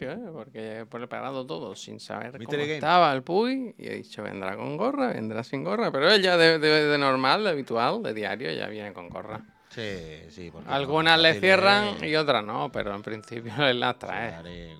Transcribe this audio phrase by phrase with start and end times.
[0.00, 0.18] ¿eh?
[0.32, 2.74] Porque por el parado todo sin saber Mystery cómo Game.
[2.74, 6.36] estaba el Puy y he dicho, vendrá con gorra, vendrá sin gorra, pero él ya
[6.36, 9.40] de, de- de normal, de habitual, de diario, ya viene con gorra.
[9.70, 10.50] Sí, sí.
[10.50, 12.08] porque Algunas no, le cierran eh.
[12.10, 14.30] y otras no, pero en principio él las trae.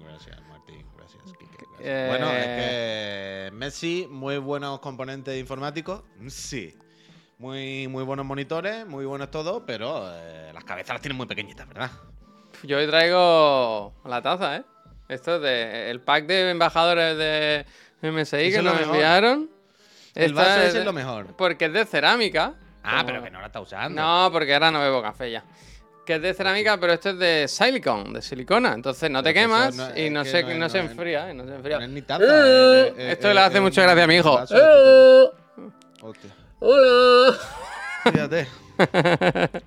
[0.02, 0.84] Gracias, Martín.
[0.96, 1.80] Gracias, Quique, gracias.
[1.80, 6.02] Eh, Bueno, es que Messi, muy buenos componentes informáticos.
[6.28, 6.76] Sí.
[7.38, 11.66] Muy, muy buenos monitores, muy buenos todo, pero eh, las cabezas las tienen muy pequeñitas,
[11.66, 11.90] ¿verdad?
[12.62, 14.64] Yo hoy traigo la taza, ¿eh?
[15.12, 17.64] Esto es de el pack de embajadores de
[18.02, 19.50] MSI Eso que es nos enviaron.
[20.14, 21.34] El vaso es es lo mejor.
[21.36, 22.54] Porque es de cerámica.
[22.84, 24.00] Ah, como- pero que no la está usando.
[24.02, 25.44] No, porque ahora no bebo café ya.
[26.04, 28.72] Que es de cerámica, pero esto es de silicon, de silicona.
[28.74, 30.84] Entonces no te Pero quemas no- y es no, se, no es- no se es-
[30.90, 31.78] enfría, eh, no se enfría.
[31.78, 32.00] No es ni.
[32.00, 34.40] Eh, eh, eh, esto eh, le hace eh, un gracia a mi hijo.
[34.50, 35.24] Eh,
[36.02, 36.30] Hostia.
[36.58, 37.36] Hola.
[38.12, 38.48] Fíjate.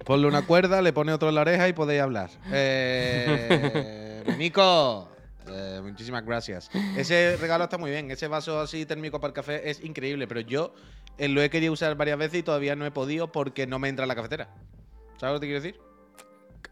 [0.04, 2.30] Ponle una cuerda, le pone otro en la oreja y podéis hablar.
[2.52, 5.08] Eh, Nico,
[5.50, 6.70] eh, muchísimas gracias.
[6.98, 8.10] Ese regalo está muy bien.
[8.12, 10.74] Ese vaso así térmico para el café es increíble, pero yo
[11.18, 13.90] eh, lo he querido usar varias veces y todavía no he podido porque no me
[13.90, 14.50] entra en la cafetera.
[15.18, 15.80] ¿Sabes lo que te quiero decir?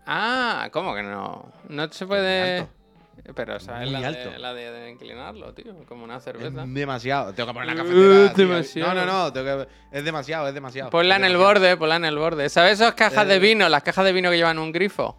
[0.06, 1.51] Ah, ¿cómo que no?
[1.70, 2.68] No se puede.
[3.36, 4.32] Pero esa es la, alto.
[4.32, 5.74] de, la de, de inclinarlo, tío.
[5.88, 6.65] Como una Es cerveza.
[6.68, 7.34] demasiado.
[7.34, 8.34] Tengo que poner la Uh, cafetera.
[8.34, 8.94] demasiado.
[8.96, 9.32] No, no, no.
[9.34, 10.89] tengo que- Es demasiado, es demasiado.
[10.89, 12.50] Ponla Es en el borde, ponla en el borde.
[12.50, 13.70] ¿Sabes esas cajas de Eh, vino?
[13.70, 15.15] Las cajas de vino que llevan un grifo.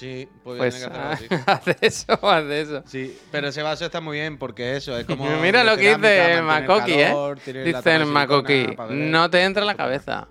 [0.00, 1.44] Sí, pues, tiene que hacerlo así.
[1.46, 2.82] haz eso, haz eso.
[2.86, 5.24] Sí, pero ese vaso está muy bien porque eso es como.
[5.40, 7.04] Mira lo que dice el Makoki, ¿eh?
[7.08, 10.26] calor, Dice el Makoki, no te entra en la cabeza.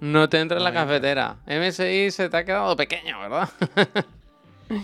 [0.00, 1.36] No te entra en la me cafetera.
[1.46, 3.48] MSI se te ha quedado pequeño, ¿verdad?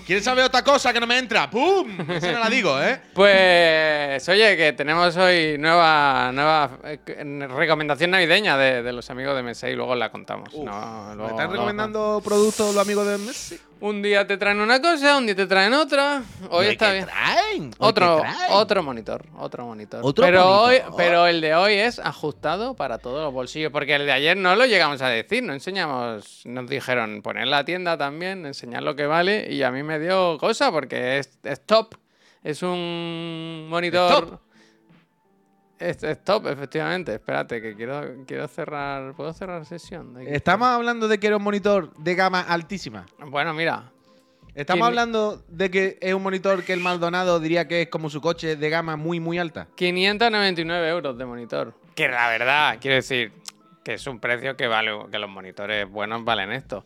[0.07, 1.50] ¿Quieres saber otra cosa que no me entra?
[1.50, 1.87] ¡Pum!
[2.11, 3.02] Esa no la digo, ¿eh?
[3.12, 6.99] Pues, oye, que tenemos hoy nueva, nueva eh,
[7.54, 10.49] recomendación navideña de, de los amigos de MSI, luego la contamos.
[10.54, 13.61] Uf, No, ¿Me luego- están luego- recomendando productos los amigos de Messi?
[13.85, 16.23] Un día te traen una cosa, un día te traen otra.
[16.49, 17.05] Hoy está ¿qué bien.
[17.05, 17.71] traen?
[17.76, 20.00] Otro, otro monitor, otro monitor.
[20.03, 20.88] ¿Otro pero, monitor?
[20.88, 24.38] Hoy, pero el de hoy es ajustado para todos los bolsillos, porque el de ayer
[24.38, 28.97] no lo llegamos a decir, no enseñamos, nos dijeron poner la tienda también, enseñar lo
[28.97, 31.97] que vale, y a mí me dio cosa porque es, es top,
[32.43, 34.31] es un monitor...
[34.31, 34.33] top?
[34.33, 34.53] Es,
[36.25, 37.14] top, efectivamente.
[37.14, 39.14] Espérate, que quiero, quiero cerrar.
[39.14, 40.17] ¿Puedo cerrar sesión?
[40.26, 43.07] Estamos hablando de que era un monitor de gama altísima.
[43.29, 43.91] Bueno, mira.
[44.55, 48.21] Estamos hablando de que es un monitor que el Maldonado diría que es como su
[48.21, 49.67] coche de gama muy, muy alta.
[49.75, 51.75] 599 euros de monitor.
[51.97, 53.33] Que la verdad, quiero decir,
[53.85, 56.85] que es un precio que vale, que los monitores buenos valen esto.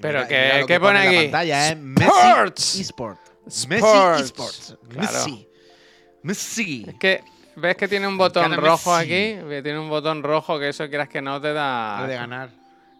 [0.00, 1.16] Pero mira- que, mira ¿qué pone la aquí?
[1.24, 1.78] pantalla, ¿eh?
[2.00, 2.60] Sports.
[2.66, 3.20] Messi eSport.
[3.46, 3.68] Sports.
[3.68, 4.76] Messi eSports.
[4.88, 5.12] Claro.
[5.12, 5.48] Messi.
[6.22, 6.84] Messi.
[6.88, 7.22] Es que,
[7.56, 9.08] ¿ves que tiene un botón rojo aquí?
[9.48, 12.00] Que Tiene un botón rojo que eso quieras que no te da...
[12.02, 12.48] El de ganar.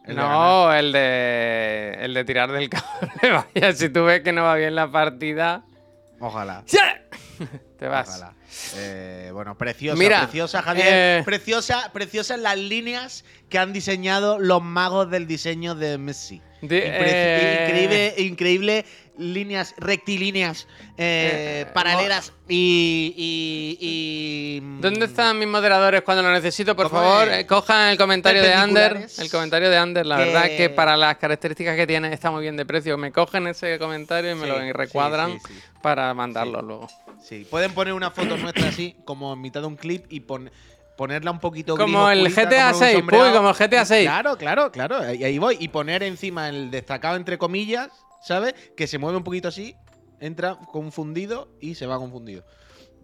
[0.05, 0.31] El de ganar.
[0.33, 3.11] no, el de el de tirar del cable.
[3.55, 5.63] Vaya, si tú ves que no va bien la partida,
[6.21, 6.63] Ojalá.
[7.79, 8.09] te vas.
[8.09, 8.35] Ojalá.
[8.77, 10.87] Eh, bueno, preciosa, Mira, preciosa, Javier.
[10.91, 16.43] eh, Preciosa, preciosas las líneas que han diseñado los magos del diseño de Messi.
[16.63, 18.85] De- Impre- eh, Increíble, increíble
[19.17, 20.67] líneas rectilíneas,
[20.99, 26.75] eh, Eh, paralelas y, y- y- ¿Dónde están mis moderadores cuando lo necesito?
[26.77, 27.45] Por ¿Cómo favor, es?
[27.47, 29.07] cojan el comentario de Ander.
[29.19, 32.43] El comentario de Ander, la Que- verdad que para las características que tiene está muy
[32.43, 32.97] bien de precio.
[32.99, 35.61] Me cogen ese comentario y me Sí, lo recuadran sí, sí, sí.
[35.83, 36.89] para mandarlo luego.
[37.23, 40.51] Sí, pueden poner una foto nuestra así, como en mitad de un clip y pon-
[40.97, 43.27] ponerla un poquito Como gris el oscurita, GTA como en un 6, sombreado.
[43.29, 44.07] uy, como el GTA 6.
[44.07, 44.99] Claro, claro, claro.
[44.99, 45.57] Ahí ahí voy.
[45.61, 47.89] Y poner encima el destacado entre comillas,
[48.23, 48.55] ¿sabes?
[48.77, 49.75] Que se mueve un poquito así,
[50.19, 52.45] entra confundido y se va confundido.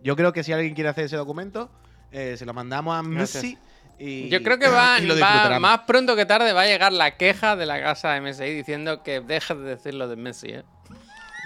[0.02, 1.70] Yo creo que si alguien quiere hacer ese documento,
[2.12, 3.02] eh, se lo mandamos a.
[3.02, 3.58] Messi.
[3.98, 7.56] Y, Yo creo que va, y más pronto que tarde va a llegar la queja
[7.56, 10.48] de la casa MSI diciendo que dejes de decir lo de Messi.
[10.48, 10.64] ¿eh?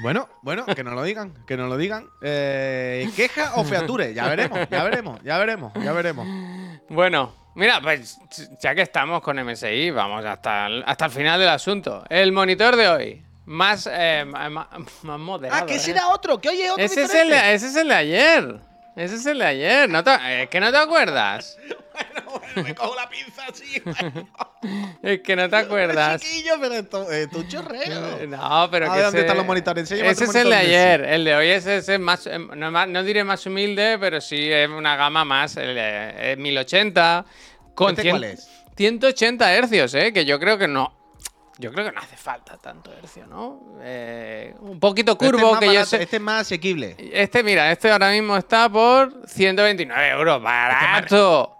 [0.02, 2.08] Bueno, bueno, que nos lo digan, que nos lo digan.
[2.22, 4.14] Eh, ¿Queja o feature?
[4.14, 6.26] Ya veremos, ya veremos, ya veremos, ya veremos.
[6.88, 8.18] Bueno, mira, pues
[8.60, 12.04] ya que estamos con MSI, vamos hasta el, hasta el final del asunto.
[12.08, 15.62] El monitor de hoy, más, eh, ma- más, moderado.
[15.62, 15.76] Ah, que ¿eh?
[15.76, 18.60] ese era otro, que oye, otro ese, es el ese es el de ayer.
[18.96, 19.88] Ese es el de ayer.
[19.88, 21.58] ¿No te- es que no te acuerdas.
[21.92, 23.82] Bueno, bueno, me cojo la pinza así.
[25.02, 26.20] Es que no te acuerdas.
[26.20, 28.26] Chiquillo, pero esto es tu chorreo.
[28.28, 29.90] No, pero A que ¿dónde ese- están los monitores?
[29.90, 31.00] Ese es el de ayer.
[31.02, 34.68] El de hoy es ese más, eh, no, no diré más humilde, pero sí es
[34.68, 35.56] una gama más.
[35.56, 37.24] El, eh, es 1080.
[37.74, 38.48] Con ¿Este 100 cuál es?
[38.76, 40.12] 180 hercios, ¿eh?
[40.12, 40.94] Que yo creo que no.
[41.58, 43.60] Yo creo que no hace falta tanto hercio, ¿no?
[43.82, 46.02] Eh, un poquito Este es curvo más que yo barato, sé.
[46.02, 46.96] Este es más asequible.
[47.12, 50.42] Este, mira, este ahora mismo está por 129 euros.
[50.42, 51.48] ¡Barato!
[51.48, 51.59] Ponme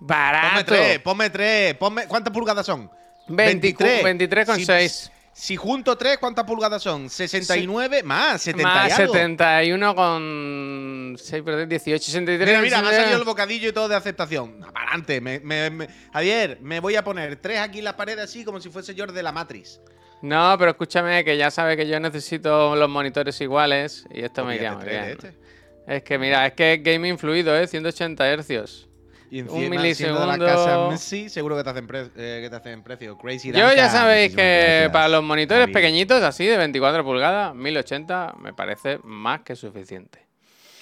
[0.00, 0.64] ¡Barato!
[0.66, 1.74] tres, ponme tres.
[1.74, 2.90] Ponme, ¿Cuántas pulgadas son?
[3.28, 4.88] 23, 23,6.
[4.88, 7.08] Si, Si junto 3, ¿cuántas pulgadas son?
[7.08, 9.12] 69 más, 70 Más y algo.
[9.14, 12.48] 71 con 6 por 3, 18, 63.
[12.48, 13.02] Mira, mira, me ha 63.
[13.02, 14.60] salido el bocadillo y todo de aceptación.
[14.72, 15.20] Para adelante.
[15.20, 18.60] Me, me- me- Javier, me voy a poner tres aquí en la pared así como
[18.60, 19.80] si fuese George de la Matrix.
[20.22, 24.46] No, pero escúchame, que ya sabes que yo necesito los monitores iguales y esto me
[24.52, 25.10] Pues iría muy píllate bien.
[25.12, 25.38] este.
[25.86, 27.66] Es que mira, es que es gaming fluido, ¿eh?
[27.68, 28.87] 180 hercios.
[29.30, 30.44] Y Un encima, de la milisegundo.
[30.46, 33.16] casa Messi, seguro que te hacen, pre- eh, que te hacen precio.
[33.18, 38.52] Crazy Yo ya sabéis que para los monitores pequeñitos, así de 24 pulgadas, 1080, me
[38.54, 40.26] parece más que suficiente.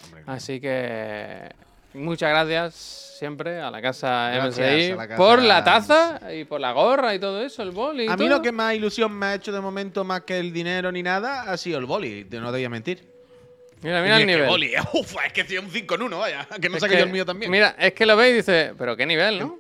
[0.04, 1.48] Hombre, Así que
[1.94, 2.74] muchas gracias
[3.18, 7.14] siempre a la casa MSI a la casa por la taza y por la gorra
[7.14, 8.06] y todo eso, el boli.
[8.06, 8.28] A mí todo.
[8.36, 11.42] lo que más ilusión me ha hecho de momento, más que el dinero ni nada,
[11.50, 12.24] ha sido el boli.
[12.30, 13.15] No te voy a mentir.
[13.82, 14.48] Mira, mira Y el es que nivel.
[14.48, 16.48] boli, uf, es que soy un 5 en 1, vaya.
[16.60, 17.50] Que no Es saque que- yo el mío también.
[17.50, 19.58] Mira, es que lo veis y dice, pero qué nivel, ¿no?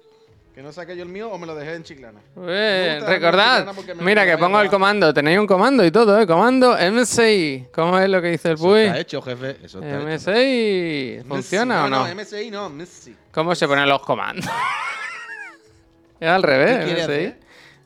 [0.54, 2.18] Que no saque yo el mío o me lo dejé en chiclana.
[2.48, 3.66] Eh, recordad,
[4.00, 6.26] mira que pongo el comando, tenéis un comando y todo, ¿eh?
[6.26, 7.66] Comando MSI.
[7.74, 8.80] ¿Cómo es lo que dice el Eso Puy?
[8.84, 9.56] está hecho, jefe.
[9.62, 10.06] Eso está hecho.
[10.08, 11.20] MSI.
[11.28, 12.08] ¿Funciona o no?
[12.08, 13.14] No, MSI no, Messi.
[13.32, 14.46] ¿Cómo se ponen los comandos?
[16.20, 17.12] es al revés, ¿Qué quiere MSI.
[17.12, 17.38] hacer?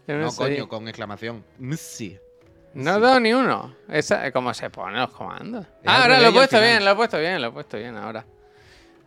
[0.06, 0.36] No, MSI.
[0.36, 1.44] coño, con exclamación.
[1.58, 2.16] Messi.
[2.74, 3.74] No he dado ni uno.
[3.88, 5.66] Esa, ¿Cómo se ponen los comandos?
[5.84, 8.24] Ah, ahora lo he puesto bien, lo he puesto bien, lo he puesto bien ahora.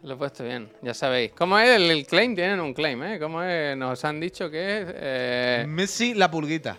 [0.03, 1.31] Lo he puesto bien, ya sabéis.
[1.31, 2.35] ¿Cómo es el, el claim?
[2.35, 3.19] Tienen un claim, ¿eh?
[3.19, 3.77] ¿Cómo es?
[3.77, 4.87] Nos han dicho que es...
[4.89, 6.77] eh, Messi, la pulguita.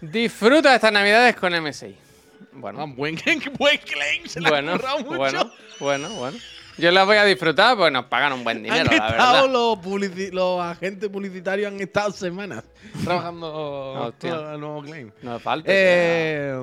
[0.00, 1.96] disfruta estas navidades con MSI.
[1.98, 3.16] Ah, Bueno, buen,
[3.58, 5.16] buen claim, se la bueno, ha currado mucho.
[5.16, 6.38] bueno, bueno, bueno.
[6.78, 9.48] Yo las voy a disfrutar porque nos pagan un buen dinero, han la verdad.
[9.50, 12.64] los, publici- los agentes publicitarios han estado semanas
[13.04, 15.10] trabajando todo el nuevo claim.
[15.22, 16.56] No falta Eh,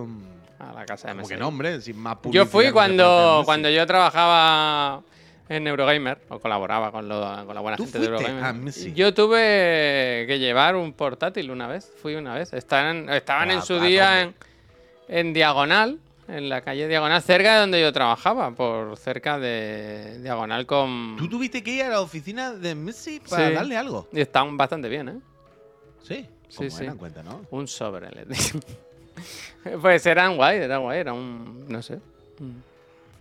[0.60, 1.34] a la casa de como MSI.
[1.34, 5.02] que no, hombre, sin más Yo publicidad fui se puede cuando, cuando yo trabajaba
[5.48, 8.44] en Eurogamer, o colaboraba con, lo- con la buena ¿Tú gente de Eurogamer.
[8.44, 8.94] a Messi?
[8.94, 12.52] Yo tuve que llevar un portátil una vez, fui una vez.
[12.54, 14.36] Estaban, estaban en Ah, su ah, día en,
[15.08, 20.66] en Diagonal, en la calle Diagonal, cerca de donde yo trabajaba, por cerca de Diagonal
[20.66, 21.16] con...
[21.18, 23.54] ¿Tú tuviste que ir a la oficina de Messi para Sí.
[23.54, 24.08] darle algo?
[24.12, 25.20] Y estaban bastante bien, ¿eh?
[26.04, 26.28] Sí.
[26.48, 26.84] Sí, ¿Cómo sí.
[26.84, 26.98] eran?
[26.98, 27.46] Cuenta, ¿no?
[27.52, 28.54] Un sobre, les.
[29.82, 31.66] Pues eran guay, era guay, era un.
[31.68, 32.00] No sé.
[32.40, 32.64] un-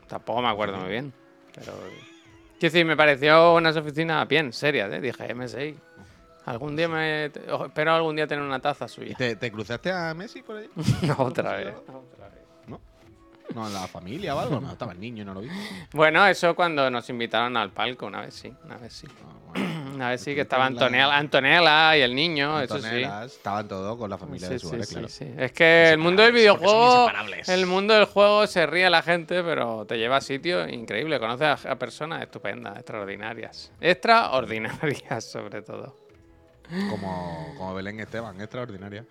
[0.06, 1.12] Tampoco me acuerdo muy bien.
[1.54, 1.72] Pero.
[2.58, 5.00] Quiero decir, me pareció unas oficinas bien serias, ¿eh?
[5.00, 5.74] Dije, MSI.
[6.46, 7.24] Algún día me.
[7.26, 9.16] Espero algún día tener una taza ¿Y suya.
[9.16, 10.70] te, te cruzaste a Messi por ahí?
[11.02, 11.74] No, otra vez.
[13.54, 13.62] ¿No?
[13.62, 14.60] ¿No en la familia o algo?
[14.60, 15.48] No, estaba el niño y no lo vi.
[15.92, 19.06] Bueno, eso cuando nos invitaron al palco, una vez sí, una vez sí.
[19.10, 19.94] Ah, bueno.
[19.94, 23.02] Una vez sí que estaba Antonella, Antonella y el niño, eso sí.
[23.24, 25.08] Estaban todos con la familia de Sí, Suárez, sí, claro.
[25.08, 25.26] sí.
[25.36, 27.10] Es que el mundo del videojuego,
[27.46, 31.18] el mundo del juego se ríe la gente, pero te lleva a sitios increíbles.
[31.18, 33.72] Conoces a, a personas estupendas, extraordinarias.
[33.80, 35.96] Extraordinarias, sobre todo.
[36.90, 39.04] Como, como Belén Esteban, extraordinaria.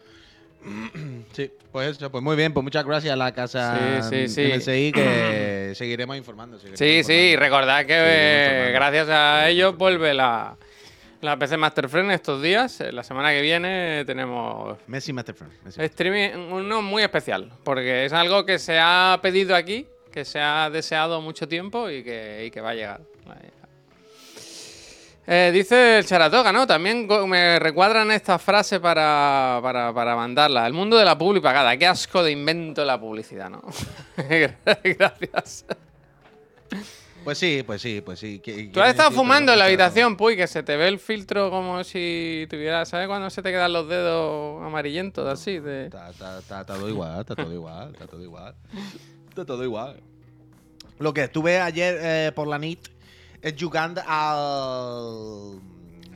[1.33, 4.91] Sí, pues eso, pues muy bien, pues muchas gracias a la casa Sí, sí, sí.
[4.91, 6.57] Que seguiremos informando.
[6.57, 7.39] seguiremos Sí, sí, informando.
[7.39, 10.55] recordad que eh, gracias a ellos vuelve la,
[11.21, 12.81] la PC Master Friend estos días.
[12.81, 15.53] Eh, La semana que viene tenemos Messi Masterfriend.
[15.63, 15.81] Messi.
[15.83, 20.69] streaming uno muy especial, porque es algo que se ha pedido aquí, que se ha
[20.69, 23.01] deseado mucho tiempo y que, y que va a llegar.
[25.29, 26.65] Eh, dice el Charatoga, ¿no?
[26.65, 30.65] También me recuadran esta frase para, para, para mandarla.
[30.65, 31.75] El mundo de la publi pagada.
[31.75, 33.61] Qué asco de invento la publicidad, ¿no?
[34.83, 35.65] Gracias.
[37.25, 38.39] Pues sí, pues sí, pues sí.
[38.39, 39.11] ¿Qué- Tú has estado necesito?
[39.21, 43.07] fumando en la habitación, Puy, que se te ve el filtro como si tuvieras, ¿sabes
[43.07, 45.59] cuando se te quedan los dedos amarillentos así?
[45.59, 45.87] De...
[45.87, 48.55] Está, está, está todo igual, está todo igual, está todo igual.
[49.27, 49.99] Está todo igual.
[50.99, 52.87] Lo que estuve ayer eh, por la NIT
[53.41, 55.59] es jugando al.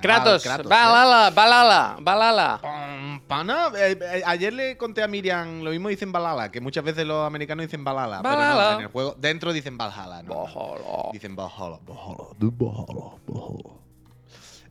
[0.02, 0.64] Kratos, al ¿eh?
[0.68, 3.22] Balala, Balala, Balala.
[3.28, 3.72] Pana.
[3.78, 7.26] Eh, eh, ayer le conté a Miriam, lo mismo dicen Balala, que muchas veces los
[7.26, 11.12] americanos dicen Balala, pero no, en el juego dentro dicen Valhalla, ¿no?
[11.14, 13.82] Dicen Valhalla, Valhalla, Valhalla, Valhalla.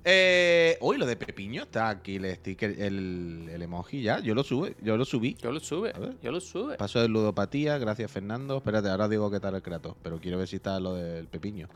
[0.03, 4.21] Eh, uy, lo de Pepiño está aquí el sticker, el, el emoji ya.
[4.21, 5.37] Yo lo sube, yo lo subí.
[5.41, 6.77] Yo lo sube, yo lo sube.
[6.77, 8.57] Paso de ludopatía, gracias Fernando.
[8.57, 11.69] Espérate, ahora digo qué tal el Kratos, pero quiero ver si está lo del Pepiño.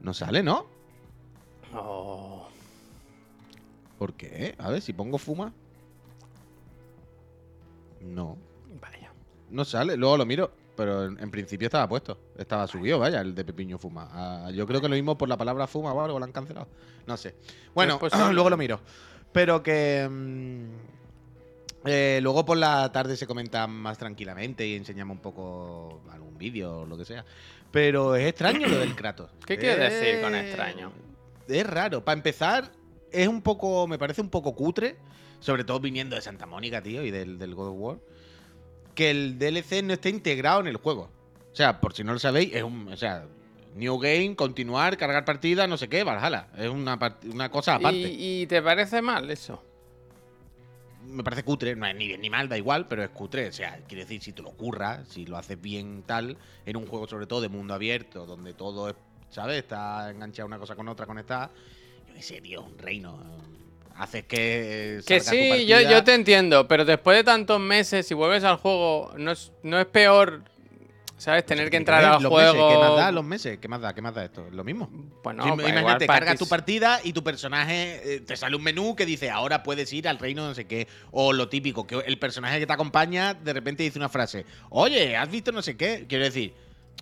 [0.00, 0.66] No sale, ¿no?
[1.74, 2.46] Oh.
[3.98, 4.54] ¿Por qué?
[4.58, 5.52] A ver, si pongo fuma.
[8.00, 8.36] No,
[8.80, 9.12] Vaya.
[9.50, 9.96] no sale.
[9.96, 12.18] Luego lo miro, pero en, en principio estaba puesto.
[12.38, 14.08] Estaba subido, vaya, el de Pepiño fuma.
[14.12, 16.66] Ah, yo creo que lo mismo por la palabra fuma o algo lo han cancelado.
[17.06, 17.34] No sé.
[17.74, 18.32] Bueno, Es posible.
[18.32, 18.80] luego lo miro.
[19.32, 20.08] Pero que.
[20.10, 20.64] mm,
[21.86, 26.80] eh, luego por la tarde se comenta más tranquilamente y enseñamos un poco algún vídeo
[26.80, 27.24] o lo que sea.
[27.70, 29.30] Pero es extraño lo del Kratos.
[29.46, 30.92] ¿Qué quieres Eh, decir con extraño?
[31.48, 32.04] Es raro.
[32.04, 32.70] Para empezar,
[33.12, 34.96] es un poco, me parece un poco cutre,
[35.40, 37.98] sobre todo viniendo de Santa Mónica, tío, y del, del God of War,
[38.94, 41.10] que el DLC no esté integrado en el juego.
[41.52, 43.24] O sea, por si no lo sabéis, es un, o sea,
[43.74, 46.48] New Game, continuar, cargar partida, no sé qué, Valhalla.
[46.56, 46.98] Es una,
[47.32, 47.98] una cosa aparte.
[47.98, 49.62] ¿Y, y te parece mal eso?
[51.04, 53.48] Me parece cutre, no es ni bien ni mal, da igual, pero es cutre.
[53.48, 56.36] O sea, quiere decir, si te lo curras, si lo haces bien tal,
[56.66, 58.96] en un juego sobre todo de mundo abierto, donde todo es,
[59.30, 59.58] ¿sabes?
[59.58, 61.50] Está enganchado una cosa con otra, conectada.
[62.08, 63.18] Yo qué sé, tío, un reino.
[63.96, 65.00] Haces que.
[65.06, 68.56] Que tu sí, yo, yo te entiendo, pero después de tantos meses, si vuelves al
[68.56, 70.42] juego, no es, no es peor,
[71.20, 71.44] ¿sabes?
[71.46, 72.54] Tener que entrar al los juego.
[72.54, 73.58] meses, ¿Qué más da los meses?
[73.58, 73.94] ¿Qué más da?
[73.94, 74.46] ¿Qué más da esto?
[74.50, 74.90] Lo mismo.
[75.22, 79.04] Pues imagínate, igual cargas tu partida y tu personaje eh, te sale un menú que
[79.06, 80.88] dice ahora puedes ir al reino no sé qué.
[81.10, 84.46] O lo típico, que el personaje que te acompaña de repente dice una frase.
[84.70, 86.06] Oye, ¿has visto no sé qué?
[86.08, 86.54] Quiero decir,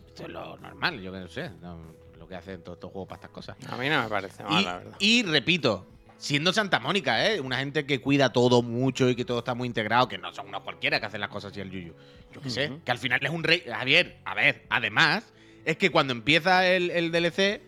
[0.08, 1.50] esto es lo normal, yo que no sé.
[1.62, 1.78] no,
[2.18, 3.56] lo que hacen todos estos juegos para estas cosas.
[3.70, 4.96] A mí no me parece mal, Y, la verdad.
[4.98, 5.86] y repito,
[6.18, 7.40] siendo Santa Mónica, ¿eh?
[7.40, 10.48] Una gente que cuida todo mucho y que todo está muy integrado, que no son
[10.48, 11.94] unos cualquiera que hacen las cosas así al yuyu.
[12.34, 13.62] Yo qué sé, que al final es un rey.
[13.66, 15.24] Javier, a ver, además,
[15.64, 17.62] es que cuando empieza el, el DLC,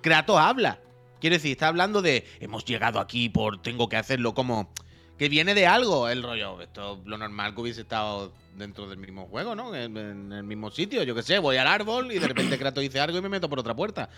[0.00, 0.80] Kratos habla.
[1.20, 4.72] Quiero decir, está hablando de hemos llegado aquí por tengo que hacerlo como.
[5.18, 6.62] Que viene de algo el rollo.
[6.62, 9.74] Esto es lo normal que hubiese estado dentro del mismo juego, ¿no?
[9.74, 11.02] En, en el mismo sitio.
[11.02, 13.50] Yo qué sé, voy al árbol y de repente Kratos dice algo y me meto
[13.50, 14.08] por otra puerta.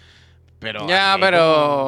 [0.62, 0.88] Pero.
[0.88, 1.38] Ya, pero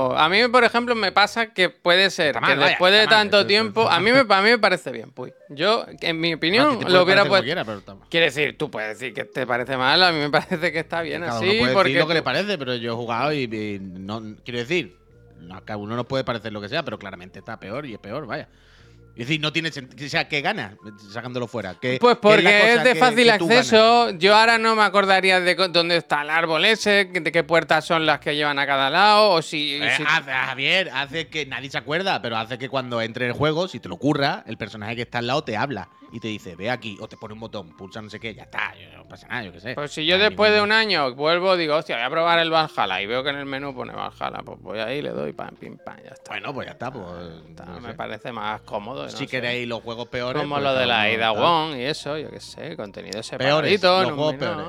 [0.08, 3.08] como- a mí, por ejemplo, me pasa que puede ser que vaya, después de mal,
[3.08, 5.32] tanto tiempo, a mí, me, a mí me parece bien, pues.
[5.48, 7.44] Yo, en mi opinión, puede lo hubiera puesto.
[8.10, 11.00] Quiere decir, tú puedes decir que te parece mal, a mí me parece que está
[11.02, 13.32] bien Cada así, uno puede porque decir lo que le parece, pero yo he jugado
[13.32, 14.96] y, y no quiero decir,
[15.40, 17.98] no, a uno nos puede parecer lo que sea, pero claramente está peor y es
[18.00, 18.48] peor, vaya.
[19.16, 20.06] Es decir, no tiene sentido.
[20.06, 20.76] O sea, ¿qué gana
[21.12, 21.74] sacándolo fuera?
[21.80, 23.42] ¿Qué- Pues porque es, de que- fácil que ganas?
[23.50, 24.10] acceso.
[24.18, 28.06] Yo ahora no me acordaría de dónde está el árbol ese, de qué puertas son
[28.06, 29.76] las que llevan a cada lado, o si.
[29.76, 33.32] Eh, si- hace- Javier, hace que nadie se acuerda, pero hace que cuando entre el
[33.32, 36.28] juego, si te lo ocurra, el personaje que está al lado te habla y te
[36.28, 38.96] dice, ve aquí, o te pone un botón, pulsa no sé qué, ya está, yo-
[38.96, 39.74] no pasa nada, yo qué sé.
[39.74, 42.50] Pues si yo No después de un año vuelvo, digo, hostia, voy a probar el
[42.50, 45.56] Valhalla y veo que en el menú pone Valhalla, pues voy ahí, le doy pam,
[45.56, 46.30] pim, pam, ya está.
[46.30, 47.04] Bueno, pues ya está, pues.
[47.48, 47.94] Está, no me sé.
[47.94, 49.02] parece más cómodo.
[49.02, 49.26] no Si sé.
[49.26, 50.40] queréis los juegos peores.
[50.40, 51.32] Como pues lo de la Ida.
[51.32, 53.88] Wong y eso, yo qué sé, contenido Peores, separadito.
[53.98, 54.66] los en un juegos peores.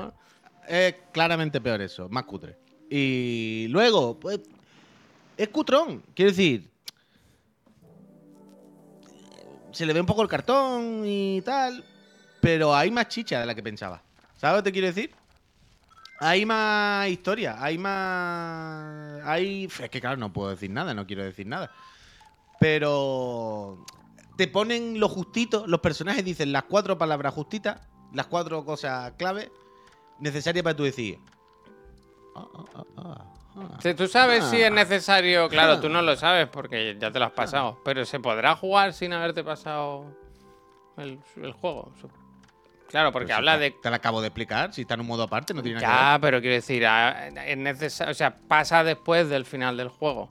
[0.68, 2.56] Es claramente peor eso, más cutre.
[2.90, 4.40] Y luego, pues,
[5.36, 6.02] es cutrón.
[6.12, 6.68] Quiero decir,
[9.76, 11.84] se le ve un poco el cartón y tal,
[12.40, 14.00] pero hay más chicha de la que pensaba.
[14.38, 15.14] ¿Sabes lo que te quiero decir?
[16.18, 19.22] Hay más historia, hay más...
[19.26, 19.66] Hay...
[19.66, 21.70] Es que claro, no puedo decir nada, no quiero decir nada.
[22.58, 23.84] Pero
[24.38, 27.78] te ponen lo justito, los personajes dicen las cuatro palabras justitas,
[28.14, 29.52] las cuatro cosas clave
[30.20, 31.18] necesarias para tú decir.
[32.34, 33.35] "Ah, ah, ah, ah, ah".
[33.80, 34.74] Si tú sabes si es Ah.
[34.74, 38.54] necesario, claro, tú no lo sabes porque ya te lo has pasado, pero ¿se podrá
[38.54, 40.04] jugar sin haberte pasado
[40.98, 41.92] el, el juego?
[42.88, 43.70] Claro, porque Pero si habla te- de...
[43.82, 46.20] Te lo acabo de explicar, si está en un modo aparte, no tiene nada Ya,
[46.20, 50.30] pero quiero decir, ah, es necesario, o sea, pasa después del final del juego.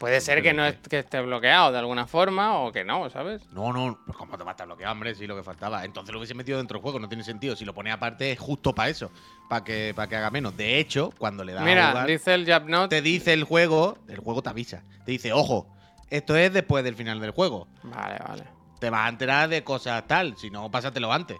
[0.00, 3.42] Puede ser que no est- que esté bloqueado de alguna forma o que no, ¿sabes?
[3.52, 5.84] No, no, pues como te va a estar bloqueado, hombre, sí, lo que faltaba.
[5.84, 7.54] Entonces lo hubiese metido dentro del juego, no tiene sentido.
[7.54, 9.12] Si lo pone aparte es justo para eso,
[9.48, 10.56] para que, para que haga menos.
[10.56, 12.88] De hecho, cuando le das a Mira, jugar, dice el Japnot.
[12.88, 14.82] te dice el juego, el juego te avisa.
[15.04, 15.68] Te dice, ojo,
[16.08, 17.68] esto es después del final del juego.
[17.82, 18.44] Vale, vale.
[18.80, 20.34] te vas a enterar de cosas tal.
[20.38, 21.38] Si no, pásatelo antes.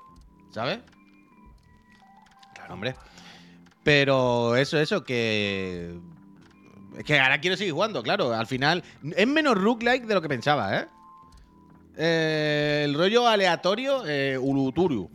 [0.50, 0.80] ¿Sabes?
[2.52, 2.94] Claro, hombre.
[3.82, 5.98] Pero eso, eso, que.
[6.96, 8.32] Es que ahora quiero seguir jugando, claro.
[8.32, 8.82] Al final.
[9.16, 10.86] Es menos roguelike de lo que pensaba, ¿eh?
[11.96, 15.10] Eh, el rollo aleatorio, eh, Uluturu.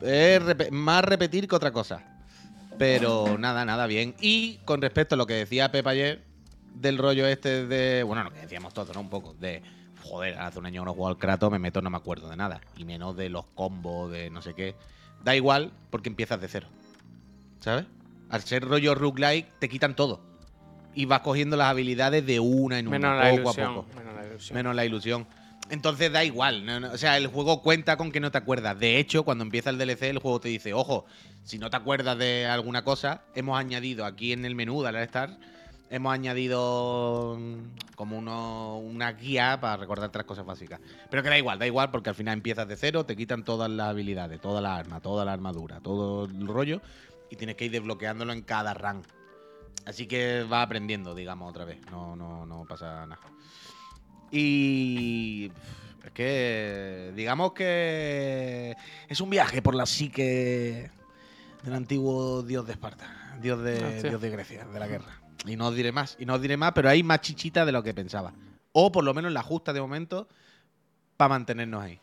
[0.00, 2.02] Es más repetir que otra cosa.
[2.78, 4.14] Pero nada, nada bien.
[4.20, 6.22] Y con respecto a lo que decía Pepa ayer,
[6.74, 8.02] del rollo este de.
[8.04, 9.00] Bueno, lo que decíamos todos, ¿no?
[9.00, 9.34] Un poco.
[9.34, 9.62] De.
[10.04, 12.60] Joder, hace un año no juego al Kratos, me meto, no me acuerdo de nada.
[12.76, 14.74] Y menos de los combos, de no sé qué.
[15.24, 16.68] Da igual, porque empiezas de cero.
[17.60, 17.84] ¿Sabes?
[18.30, 20.27] Al ser rollo roguelike, te quitan todo.
[20.94, 24.26] Y vas cogiendo las habilidades de una en una, Menos poco a poco Menos la
[24.26, 24.56] ilusión.
[24.56, 25.26] menos la ilusión.
[25.70, 26.64] Entonces da igual.
[26.64, 28.78] no, no, o sea, el juego cuenta con que no te acuerdas.
[28.78, 31.04] De hecho, cuando empieza el DLC, el juego te dice, ojo,
[31.44, 35.38] si no te acuerdas de alguna cosa, hemos añadido aquí en el menú de Star,
[35.90, 40.80] hemos añadido mm, como uno, una guía para recordar las cosas básicas.
[41.10, 43.70] Pero que da igual, da igual porque al final empiezas de cero, te quitan todas
[43.70, 46.80] las habilidades, toda la arma, toda la armadura, todo el rollo,
[47.30, 49.02] y tienes que ir desbloqueándolo en cada run.
[49.88, 51.80] Así que va aprendiendo, digamos, otra vez.
[51.90, 53.22] No, no, no pasa nada.
[54.30, 55.50] Y
[56.04, 58.76] es que digamos que
[59.08, 60.90] es un viaje por la psique
[61.62, 65.22] del antiguo dios de Esparta, dios de, dios de Grecia, de la guerra.
[65.46, 67.72] Y no os diré más, y no os diré más, pero hay más chichita de
[67.72, 68.34] lo que pensaba.
[68.72, 70.28] o por lo menos la justa de momento
[71.16, 71.98] para mantenernos ahí.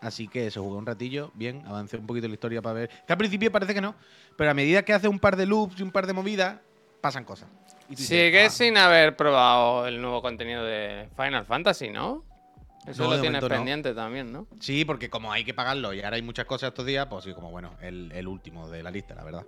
[0.00, 2.90] Así que eso, jugué un ratillo, bien, avancé un poquito la historia para ver.
[3.06, 3.94] Que al principio parece que no,
[4.38, 6.60] pero a medida que hace un par de loops y un par de movidas,
[7.00, 7.48] pasan cosas.
[7.88, 12.24] Y tú dices, Sigue "Ah, sin haber probado el nuevo contenido de Final Fantasy, ¿no?
[12.86, 13.54] Eso No, lo tienes momento no.
[13.54, 14.46] pendiente también, ¿no?
[14.60, 17.34] Sí, porque como hay que pagarlo y ahora hay muchas cosas estos días, pues sí,
[17.34, 19.44] como bueno, el, el último de la lista, la verdad.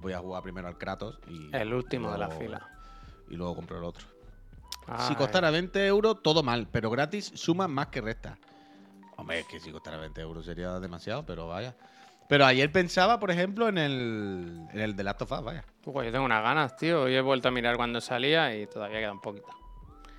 [0.00, 1.54] Voy a jugar primero al Kratos y.
[1.56, 2.68] El último de la fila.
[3.30, 4.06] Y luego compro el otro.
[4.86, 5.08] Ay.
[5.08, 8.36] Si costara 20 euros, todo mal, pero gratis suma más que resta.
[9.16, 11.74] Hombre, es que si costara 20 euros sería demasiado, pero vaya.
[12.28, 15.64] Pero ayer pensaba, por ejemplo, en el, en el de Last of Us, vaya.
[15.82, 17.02] Pues yo tengo unas ganas, tío.
[17.02, 19.46] Hoy he vuelto a mirar cuando salía y todavía queda un poquito.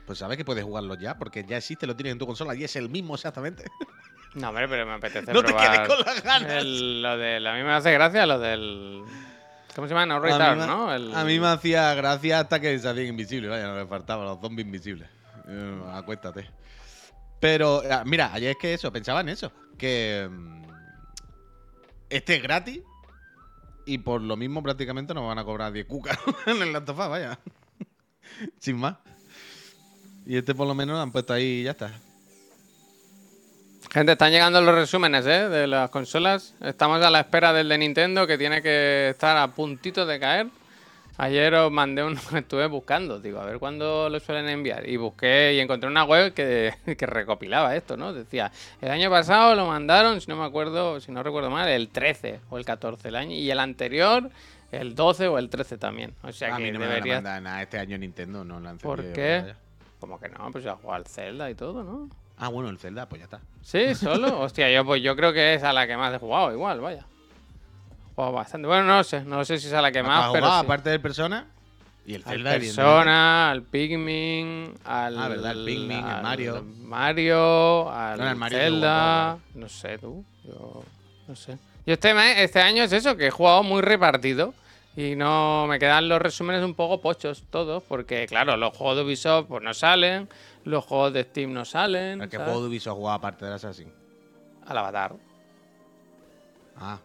[0.06, 2.64] Pues sabes que puedes jugarlo ya, porque ya existe, lo tienes en tu consola y
[2.64, 3.66] es el mismo exactamente.
[4.36, 6.52] No, hombre, pero me apetece no te quedes con las ganas.
[6.62, 7.48] el- lo del...
[7.48, 9.02] A mí me hace gracia lo del...
[9.74, 10.06] ¿Cómo se llama?
[10.06, 10.94] No a, Return, me, ¿no?
[10.94, 14.26] El- a mí me hacía gracia hasta que se hacían invisibles, vaya, no me faltaban
[14.26, 15.08] los zombies invisibles.
[15.48, 16.50] Eh, acuéstate.
[17.40, 19.54] Pero, ah, mira, ayer es que eso, pensaba en eso.
[19.78, 20.55] Que mm,
[22.16, 22.82] este es gratis
[23.86, 27.00] y por lo mismo prácticamente nos van a cobrar 10 cucas en el Last of
[27.00, 27.40] Us, vaya.
[28.60, 28.98] Sin más.
[30.26, 31.92] Y este por lo menos lo han puesto ahí y ya está.
[33.92, 35.48] Gente, están llegando los resúmenes ¿eh?
[35.48, 36.56] de las consolas.
[36.60, 40.48] Estamos a la espera del de Nintendo que tiene que estar a puntito de caer.
[41.18, 42.18] Ayer os mandé un...
[42.36, 44.88] Estuve buscando, digo, a ver cuándo lo suelen enviar.
[44.88, 48.14] Y busqué y encontré una web que, que recopilaba esto, ¿no?
[48.14, 48.52] Decía,
[48.82, 52.42] el año pasado lo mandaron, si no me acuerdo, si no recuerdo mal, el 13
[52.50, 53.36] o el 14 el año.
[53.36, 54.30] Y el anterior,
[54.72, 56.14] el 12 o el 13 también.
[56.24, 57.16] O sea a que mí no me debería...
[57.16, 59.54] van a mandar nada este año Nintendo, no lo han ¿Por qué?
[60.00, 62.10] Como que no, pues ya juega al Zelda y todo, ¿no?
[62.38, 63.40] Ah, bueno, el Zelda, pues ya está.
[63.62, 64.40] Sí, solo.
[64.42, 67.06] Hostia, yo pues yo creo que es a la que más he jugado, igual, vaya.
[68.16, 68.68] Jugado bastante.
[68.68, 70.62] Bueno, no lo sé, no sé si es a la que más, ¿Has pero jugado,
[70.62, 70.66] sí.
[70.66, 71.46] aparte del Persona
[72.06, 72.76] y el al Zelda, evidentemente.
[72.94, 76.66] Persona, al Pikmin, al Ah, verdad, el Pikmin, el al Mario.
[76.84, 80.84] Mario, al No, el Mario yo Zelda, no sé tú, yo
[81.28, 81.58] no sé.
[81.86, 84.54] Yo este, este año es eso, que he jugado muy repartido
[84.96, 89.04] y no me quedan los resúmenes un poco pochos todos, porque claro, los juegos de
[89.04, 90.30] Ubisoft pues no salen,
[90.64, 93.92] los juegos de Steam no salen, ¿A qué juego de Ubisoft jugaba aparte del Assassin?
[94.66, 95.14] al Avatar.
[96.78, 96.98] Ah.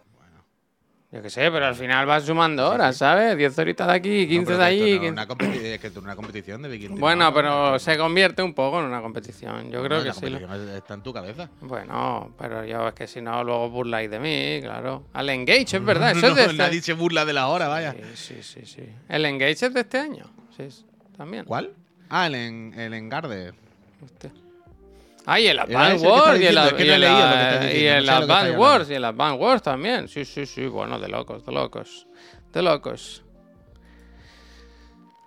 [1.11, 3.35] Yo qué sé, pero al final vas sumando horas, ¿sabes?
[3.35, 4.79] 10 horitas de aquí, 15 No, pero de allí.
[4.79, 8.41] no es 15 una competi- es que una competición de Viking Bueno, pero se convierte
[8.41, 9.69] un poco en una competición.
[9.69, 10.29] Yo creo que sí.
[10.29, 10.39] lo-
[10.77, 11.49] Está en tu cabeza.
[11.59, 15.03] Bueno, pero yo es que si no, luego burláis de mí, claro.
[15.11, 16.11] Al Engage, es verdad.
[16.15, 16.57] Eso es de No, este...
[16.57, 17.91] nadie se burla de la hora, vaya.
[18.15, 18.83] Sí, sí, sí, sí.
[19.09, 20.23] El Engage es de este año.
[20.55, 20.85] Sí,
[21.17, 21.43] también.
[21.43, 21.71] ¿Cuál?
[22.09, 23.51] Ah, el, en, el Engarde.
[24.01, 24.31] Hostia.
[25.25, 28.09] Ah, y el Era Advance ese que está Wars, y el, y y estáis Wars,
[28.09, 28.91] hablando.
[28.91, 30.07] y el Advance Wars también.
[30.07, 32.07] Sí, sí, sí, bueno, de locos, de locos.
[32.51, 33.23] De locos.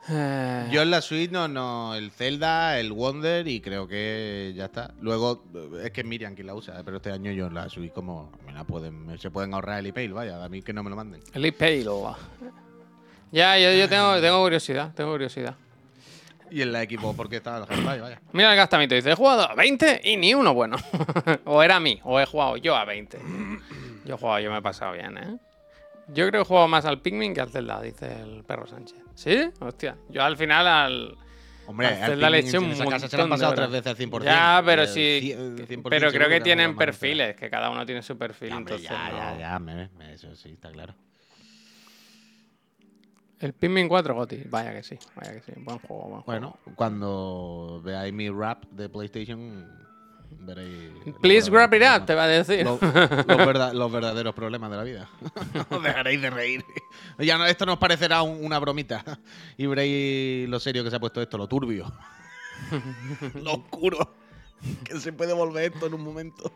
[0.09, 4.67] Eh, Yo en la suite no, no, el Zelda, el Wonder y creo que ya
[4.67, 4.93] está.
[5.01, 5.45] Luego,
[5.83, 8.31] es que es Miriam quien la usa, pero este año yo en la suite como
[8.45, 10.97] me la pueden, se pueden ahorrar el email, vaya, a mí que no me lo
[10.97, 11.23] manden.
[11.33, 11.87] El Pale.
[13.33, 15.57] Ya, yo, yo tengo, tengo curiosidad, tengo curiosidad.
[16.51, 18.21] Y en la equipo, porque estaba el Half-Life, vaya.
[18.33, 20.77] Mira el gastamito, dice, he jugado a 20 y ni uno bueno.
[21.45, 23.19] o era a mí, o he jugado yo a 20.
[24.05, 25.37] Yo he jugado, yo me he pasado bien, ¿eh?
[26.09, 28.99] Yo creo que he jugado más al Pikmin que al Zelda, dice el perro Sánchez.
[29.15, 29.51] ¿Sí?
[29.61, 29.97] Hostia.
[30.11, 31.17] Yo al final al...
[31.67, 33.87] Hombre, al Zelda le eché un esa casa se montón lo han pasado tres veces
[33.87, 34.23] al 100%.
[34.23, 35.21] Ya, pero sí.
[35.35, 38.53] cien- 100% Pero creo que tienen perfiles, que cada uno tiene su perfil.
[38.53, 40.95] Entonces ya, ya, ya, eso sí, está claro.
[43.45, 45.53] El Pikmin 4 Goti, vaya que sí, vaya que sí.
[45.61, 46.25] Buen juego, buen juego.
[46.25, 49.69] Bueno, cuando veáis mi rap de PlayStation,
[50.41, 50.91] veréis.
[51.21, 52.65] Please grab it up, te va a decir.
[52.65, 55.11] Los, los verda- los verdaderos problemas de la vida.
[55.71, 56.65] Os dejaréis de reír.
[57.19, 59.05] Ya no, esto nos parecerá un- una bromita.
[59.59, 61.93] Y veréis lo serio que se ha puesto esto, lo turbio.
[63.35, 64.15] lo oscuro.
[64.85, 66.51] Que se puede volver esto en un momento.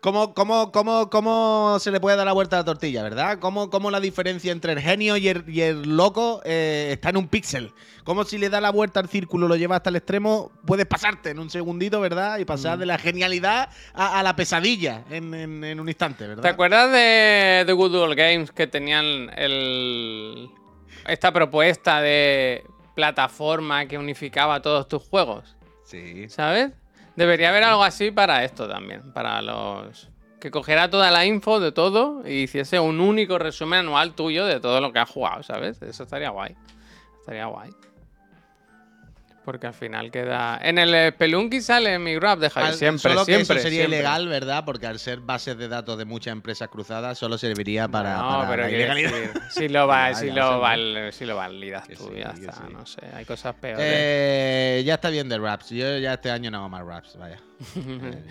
[0.00, 3.38] ¿Cómo, cómo, cómo, ¿Cómo se le puede dar la vuelta a la tortilla, verdad?
[3.40, 7.16] ¿Cómo, cómo la diferencia entre el genio y el, y el loco eh, está en
[7.16, 7.72] un píxel?
[8.04, 11.30] ¿Cómo si le da la vuelta al círculo, lo lleva hasta el extremo, puedes pasarte
[11.30, 12.38] en un segundito, ¿verdad?
[12.38, 16.42] Y pasar de la genialidad a, a la pesadilla en, en- en un instante, ¿verdad?
[16.42, 20.48] ¿Te acuerdas de The Good Old Games que tenían el,
[21.08, 25.56] esta propuesta de plataforma que unificaba todos tus juegos?
[25.84, 26.28] Sí.
[26.28, 26.70] ¿Sabes?
[27.18, 30.08] Debería haber algo así para esto también, para los...
[30.38, 34.60] Que cogiera toda la info de todo y hiciese un único resumen anual tuyo de
[34.60, 35.82] todo lo que has jugado, ¿sabes?
[35.82, 36.54] Eso estaría guay.
[37.18, 37.70] Estaría guay.
[39.48, 40.58] Porque al final queda.
[40.62, 42.72] En el Spelunky sale mi grab de Javier.
[42.72, 43.56] Al- Siempre, solo que siempre.
[43.56, 43.96] eso sería siempre.
[44.00, 44.62] ilegal, ¿verdad?
[44.66, 48.48] Porque al ser bases de datos de muchas empresas cruzadas, solo serviría para, no, para
[48.50, 49.10] pero la ilegalidad.
[49.10, 52.40] decir, si lo, va, si lo, val- si lo validas Que tú, sí, ya que
[52.40, 52.52] está.
[52.52, 52.72] sí.
[52.74, 53.80] No sé, hay cosas peores.
[53.82, 55.70] Eh, ya está bien de raps.
[55.70, 57.38] Yo ya este año no hago más raps, vaya.
[57.74, 58.22] Eh.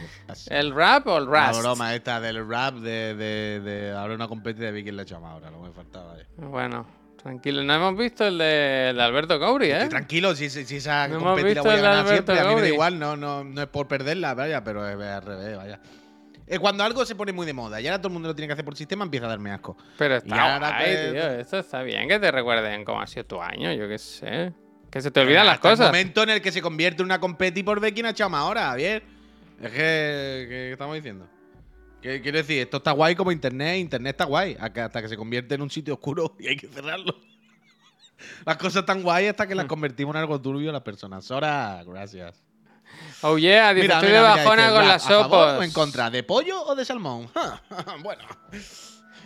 [0.51, 1.62] ¿El rap o el La rust?
[1.62, 5.49] broma esta del rap de, de, de ahora una competición de Vicky le echamos ahora,
[5.49, 6.13] no me faltaba.
[6.13, 6.25] vaya.
[6.38, 6.86] Bueno,
[7.17, 7.63] tranquilo.
[7.63, 9.88] No hemos visto el de, el de Alberto Cauri, ¿eh?
[9.88, 12.67] Tranquilo, si, si, si esa No visto voy a ganar siempre, a mí me da
[12.69, 15.80] igual, no, no, no es por perderla, vaya, pero es al revés, vaya.
[16.49, 18.47] Eh, cuando algo se pone muy de moda y ahora todo el mundo lo tiene
[18.47, 19.75] que hacer por sistema, empieza a darme asco.
[19.97, 21.30] Pero está guay, que- tío.
[21.39, 24.53] Esto está bien que te recuerden cómo ha sido tu año, yo qué sé.
[24.89, 25.88] Que se te olvidan las Hasta El cosas.
[25.89, 28.41] momento en el que se convierte en una competi por ver quién ha echado más
[28.43, 29.03] ahora, Javier.
[29.62, 31.27] Es que, que estamos diciendo.
[32.01, 35.62] Quiero decir, esto está guay como internet, internet está guay, hasta que se convierte en
[35.62, 37.15] un sitio oscuro y hay que cerrarlo.
[38.45, 41.25] Las cosas están guay hasta que las convertimos en algo turbio las personas.
[41.25, 42.41] Sora, gracias.
[43.21, 45.60] Oh yeah, dice, estoy mira, de mira, bajona dice, con las ¿a favor sopos.
[45.60, 46.10] o en contra?
[46.10, 47.29] ¿De pollo o de salmón?
[48.03, 48.23] bueno.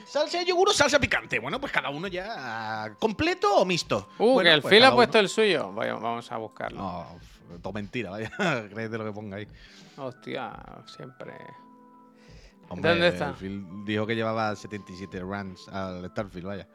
[0.08, 1.40] ¿Salsa de yogur o salsa picante?
[1.40, 2.94] Bueno, pues cada uno ya.
[3.00, 4.10] ¿Completo o mixto?
[4.18, 5.24] Uh, Bueno, que el pues Phil ha puesto uno.
[5.24, 5.72] el suyo.
[5.72, 6.80] Vaya, vamos a buscarlo.
[6.80, 7.20] No,
[7.62, 8.30] todo mentira, vaya.
[8.74, 9.48] Créete lo que ponga ahí.
[9.98, 10.52] Hostia,
[10.98, 11.34] siempre.
[12.72, 13.34] Hombre, ¿Dónde está?
[13.34, 16.68] Phil dijo que llevaba 77 runs al Starfield, vaya.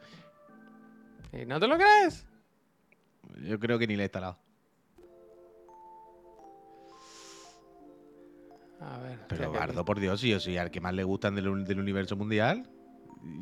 [1.33, 2.25] ¿Y no te lo crees?
[3.43, 4.37] Yo creo que ni le he instalado.
[8.79, 9.19] A ver.
[9.27, 11.79] Pero que- Bardo, por Dios, si yo soy al que más le gustan del, del
[11.79, 12.69] universo mundial.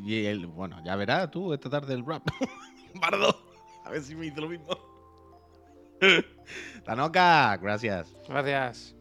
[0.06, 2.24] Y él, bueno, ya verás tú esta tarde el rap.
[3.02, 3.36] Bardo,
[3.84, 4.68] a ver si me hizo lo mismo.
[6.86, 8.16] Tanoka, gracias.
[8.28, 8.95] Gracias.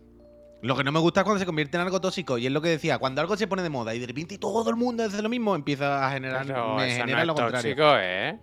[0.64, 2.38] Lo que no me gusta es cuando se convierte en algo tóxico.
[2.38, 4.70] Y es lo que decía, cuando algo se pone de moda y de repente todo
[4.70, 7.40] el mundo hace lo mismo, empieza a generar, Pero me eso genera no lo es
[7.40, 7.76] contrario.
[7.76, 8.38] tóxico, ¿eh?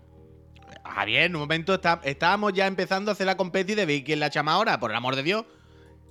[0.86, 4.20] Javier, en un momento está- estábamos ya empezando a hacer la competi de ver quién
[4.20, 5.46] la chama ahora, por el amor de Dios.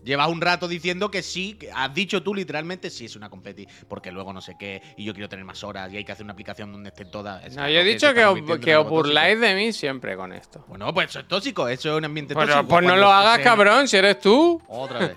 [0.02, 3.68] Llevas un rato diciendo que sí, que has dicho tú literalmente sí es una competi,
[3.86, 6.24] porque luego no sé qué, y yo quiero tener más horas, y hay que hacer
[6.24, 7.44] una aplicación donde estén todas.
[7.44, 8.84] Es No, yo he dicho que, os- que os tóxico.
[8.84, 10.64] burláis de mí siempre con esto.
[10.68, 12.68] Bueno, pues eso es tóxico, eso es un ambiente Pero tóxico.
[12.68, 14.60] pues no lo hagas, cabrón, si eres tú.
[14.68, 15.16] Otra vez.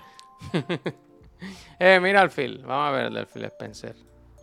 [1.78, 2.62] Eh, mira el Phil.
[2.64, 3.94] Vamos a ver el del Phil Spencer.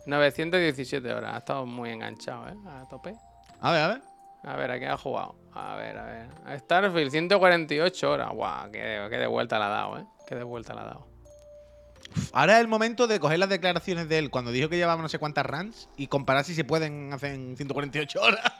[0.06, 1.34] 917 horas.
[1.34, 2.54] Ha estado muy enganchado, ¿eh?
[2.68, 3.14] A tope.
[3.60, 4.02] A ver, a ver.
[4.44, 5.34] A ver, ¿a qué ha jugado?
[5.54, 6.58] A ver, a ver.
[6.60, 8.30] Starfield, 148 horas.
[8.32, 10.04] Guau, qué, de- qué de vuelta le ha dado, ¿eh?
[10.28, 11.06] Qué de vuelta le ha dado.
[12.32, 15.08] Ahora es el momento de coger las declaraciones de él cuando dijo que llevaba no
[15.08, 18.52] sé cuántas runs y comparar si se pueden hacer en 148 horas.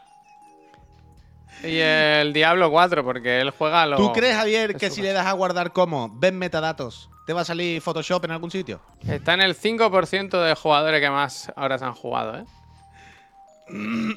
[1.63, 3.97] Y el Diablo 4, porque él juega a lo.
[3.97, 7.45] ¿Tú crees, Javier, que si le das a guardar como ven metadatos, te va a
[7.45, 8.81] salir Photoshop en algún sitio?
[9.07, 12.45] Está en el 5% de jugadores que más horas han jugado, ¿eh?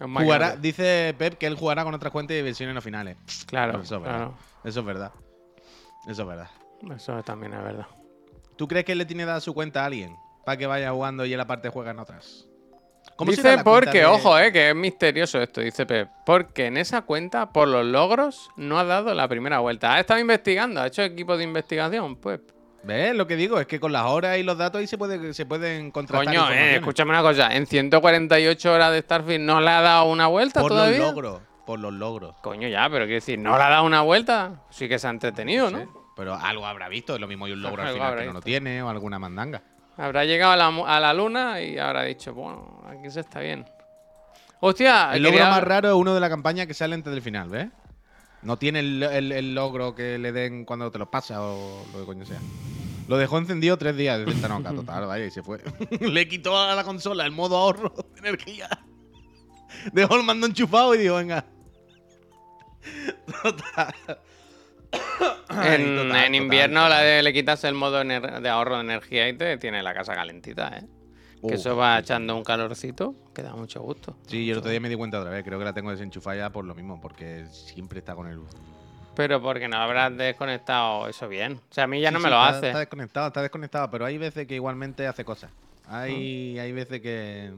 [0.00, 3.16] Jugará, dice Pep que él jugará con otras cuentas y versiones no finales.
[3.46, 4.16] Claro, Eso es verdad.
[4.16, 4.34] claro.
[4.64, 5.12] Eso es verdad.
[6.06, 6.48] Eso es verdad.
[6.94, 7.86] Eso también es verdad.
[8.56, 10.16] ¿Tú crees que él le tiene dada su cuenta a alguien?
[10.44, 12.47] Para que vaya jugando y él aparte juega en otras.
[13.26, 16.08] Dice la porque, de- ojo, eh, que es misterioso esto, dice Pep.
[16.24, 19.94] Porque en esa cuenta, por los logros, no ha dado la primera vuelta.
[19.94, 22.40] Ha estado investigando, ha hecho equipo de investigación, pues.
[22.84, 23.14] ¿Ves?
[23.14, 25.44] Lo que digo es que con las horas y los datos ahí se, puede, se
[25.46, 27.54] pueden contrastar Coño, eh, escúchame una cosa.
[27.54, 30.98] En 148 horas de Starfield no le ha dado una vuelta Por todavía.
[30.98, 31.40] los logros.
[31.66, 32.36] Por los logros.
[32.40, 34.62] Coño, ya, pero quiero decir, no le ha dado una vuelta.
[34.70, 36.06] Sí que se ha entretenido, ¿no?
[36.16, 37.14] Pero algo habrá visto.
[37.14, 39.60] Es lo mismo y un logro al final que no lo tiene o alguna mandanga.
[39.98, 43.66] Habrá llegado a la, a la luna y habrá dicho, bueno, aquí se está bien.
[44.60, 47.20] Hostia, El logro quería- más raro es uno de la campaña que sale antes del
[47.22, 47.68] final, ¿ves?
[48.42, 51.98] No tiene el, el- el logro que le den cuando te lo pasa o lo
[52.00, 52.38] que coño sea.
[53.08, 55.60] Lo dejó encendido tres días desde esta noca, total, vaya, y se fue.
[56.00, 58.68] le quitó a la consola el modo ahorro de energía.
[59.92, 61.44] Dejó el mando enchufado y dijo, venga.
[63.42, 63.94] Total.
[65.50, 66.90] En, total, en total, invierno total.
[66.90, 70.14] la de- le quitas el modo de ahorro de energía y te tiene la casa
[70.14, 70.84] calentita, ¿eh?
[71.46, 74.16] que eso va echando un calorcito que da mucho gusto.
[74.26, 75.44] Sí, yo el otro día me di cuenta otra vez.
[75.44, 78.40] Creo que la tengo desenchufada ya por lo mismo, porque siempre está con el.
[79.14, 81.54] Pero porque no habrás desconectado eso bien.
[81.70, 82.66] O sea, a mí ya Sí, no sí, me lo está, hace.
[82.68, 85.50] Está desconectado, está desconectado, pero hay veces que igualmente hace cosas.
[85.88, 86.60] Hay, Mm.
[86.60, 87.52] hay veces que,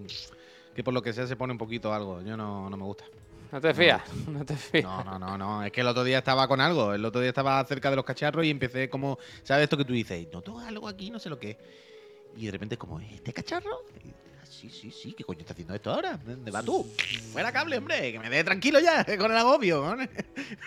[0.75, 2.21] que por lo que sea se pone un poquito algo.
[2.23, 3.05] Yo no, no me gusta.
[3.53, 4.03] ¿No te fías?
[4.29, 4.85] No te fías.
[4.85, 5.65] No, no, no, no.
[5.65, 6.95] Es que el otro día estaba con algo.
[6.95, 9.19] El otro día estaba cerca de los cacharros y empecé como.
[9.43, 10.27] ¿Sabes esto que tú dices?
[10.33, 11.59] Noto algo aquí, no sé lo que.
[12.37, 13.83] Y de repente es como, ¿este cacharro?
[14.41, 15.13] "Ah, sí, sí, sí.
[15.15, 16.17] ¿Qué coño está haciendo esto ahora?
[16.25, 16.87] ¿Dónde vas tú?
[17.33, 18.13] Fuera cable, hombre.
[18.13, 19.05] Que me dé tranquilo ya.
[19.19, 19.83] Con el agobio.
[19.83, 20.11] Con el,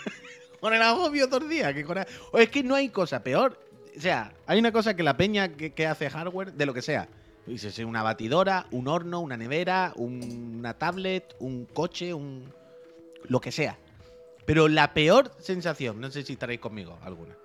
[0.60, 1.74] con el agobio todo el día.
[1.74, 3.58] Que con el- O es que no hay cosa peor.
[3.96, 6.82] O sea, hay una cosa que la peña que, que hace hardware de lo que
[6.82, 7.08] sea.
[7.46, 12.52] Dices, una batidora, un horno, una nevera, un- una tablet, un coche, un
[13.28, 13.78] lo que sea.
[14.46, 17.36] Pero la peor sensación, no sé si estaréis conmigo alguna,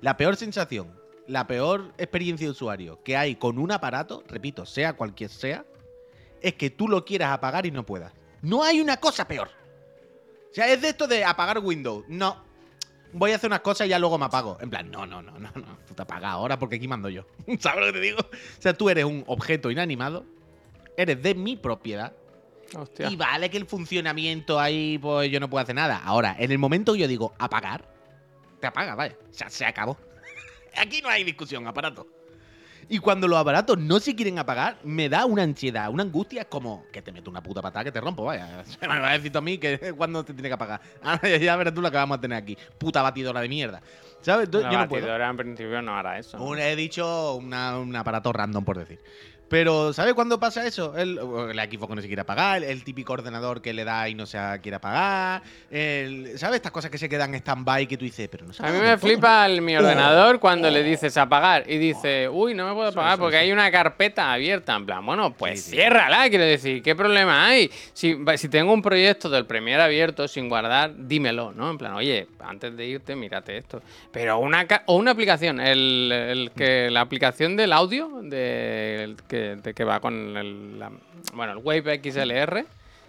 [0.00, 4.94] la peor sensación, la peor experiencia de usuario que hay con un aparato, repito, sea
[4.94, 5.64] cualquier sea,
[6.40, 8.12] es que tú lo quieras apagar y no puedas.
[8.42, 9.48] No hay una cosa peor.
[10.50, 12.04] O sea, es de esto de apagar Windows.
[12.08, 12.44] No.
[13.12, 14.56] Voy a hacer unas cosas y ya luego me apago.
[14.60, 15.78] En plan, no, no, no, no, no.
[15.86, 17.26] Tú te ahora porque aquí mando yo.
[17.58, 18.18] ¿Sabes lo que te digo?
[18.20, 20.24] O sea, tú eres un objeto inanimado.
[20.96, 22.12] Eres de mi propiedad.
[22.74, 23.08] Hostia.
[23.10, 26.00] Y vale que el funcionamiento ahí, pues yo no puedo hacer nada.
[26.04, 27.88] Ahora, en el momento que yo digo apagar,
[28.60, 29.16] te apaga, vaya.
[29.30, 29.96] O sea, se acabó.
[30.76, 32.06] Aquí no hay discusión, aparato.
[32.88, 36.84] Y cuando los aparatos no se quieren apagar, me da una ansiedad, una angustia como
[36.92, 38.62] que te meto una puta patada que te rompo, vaya.
[38.64, 40.80] Se me va a decir tú a mí que cuando te tiene que apagar.
[41.02, 42.56] Ahora ya verás tú lo que vamos a tener aquí.
[42.78, 43.82] Puta batidora de mierda.
[44.20, 44.48] ¿Sabes?
[44.52, 45.02] La yo no puedo.
[45.02, 46.40] batidora en principio no hará eso.
[46.40, 49.00] Un- he dicho una- un aparato random, por decir.
[49.48, 50.96] Pero, ¿sabes cuándo pasa eso?
[50.96, 54.14] El, el Xbox que no se quiere apagar, el típico ordenador que le da y
[54.14, 55.42] no se quiere apagar.
[55.70, 56.56] el- ¿Sabes?
[56.56, 58.78] Estas cosas que se quedan en stand-by que tú dices, pero no se A mí
[58.78, 62.74] me del flipa el- mi ordenador cuando le dices apagar y dice, uy, no me
[62.74, 63.44] puedo apagar eso, porque eso.
[63.44, 64.74] hay una carpeta abierta.
[64.74, 65.76] En plan, bueno, pues Sí, sí.
[65.76, 67.70] ciérrala, quiero decir, ¿qué problema hay?
[67.92, 71.70] Si, si tengo un proyecto del Premiere abierto sin guardar, dímelo, ¿no?
[71.70, 73.80] En plan, oye, antes de irte, mírate esto.
[74.12, 79.56] Pero una, o una aplicación, el, el que, la aplicación del audio, de, el que,
[79.56, 80.90] de que va con el, la-
[81.34, 82.64] bueno, el Wave XLR.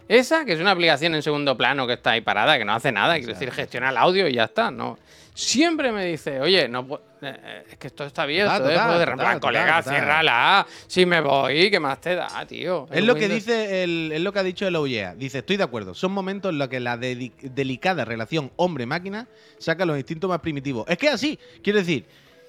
[0.09, 2.91] Esa, que es una aplicación en segundo plano que está ahí parada, que no hace
[2.93, 4.97] nada, quiero decir, gestiona el audio y ya está, ¿no?
[5.33, 6.87] Siempre me dice, oye, no
[7.21, 9.03] eh, eh, es que esto está abierto, Total, ¿eh?
[9.03, 9.93] en total, colega, total.
[9.95, 10.67] ciérrala.
[10.87, 12.87] Si me voy, ¿qué más te da, tío?
[12.91, 15.13] Es lo que dice el, es lo que ha dicho el OIEA.
[15.15, 15.93] Dice, estoy de acuerdo.
[15.93, 19.27] Son momentos en los que la delicada relación hombre-máquina
[19.59, 20.85] saca los instintos más primitivos.
[20.87, 21.37] Es que es así.
[21.61, 22.05] Quiero decir,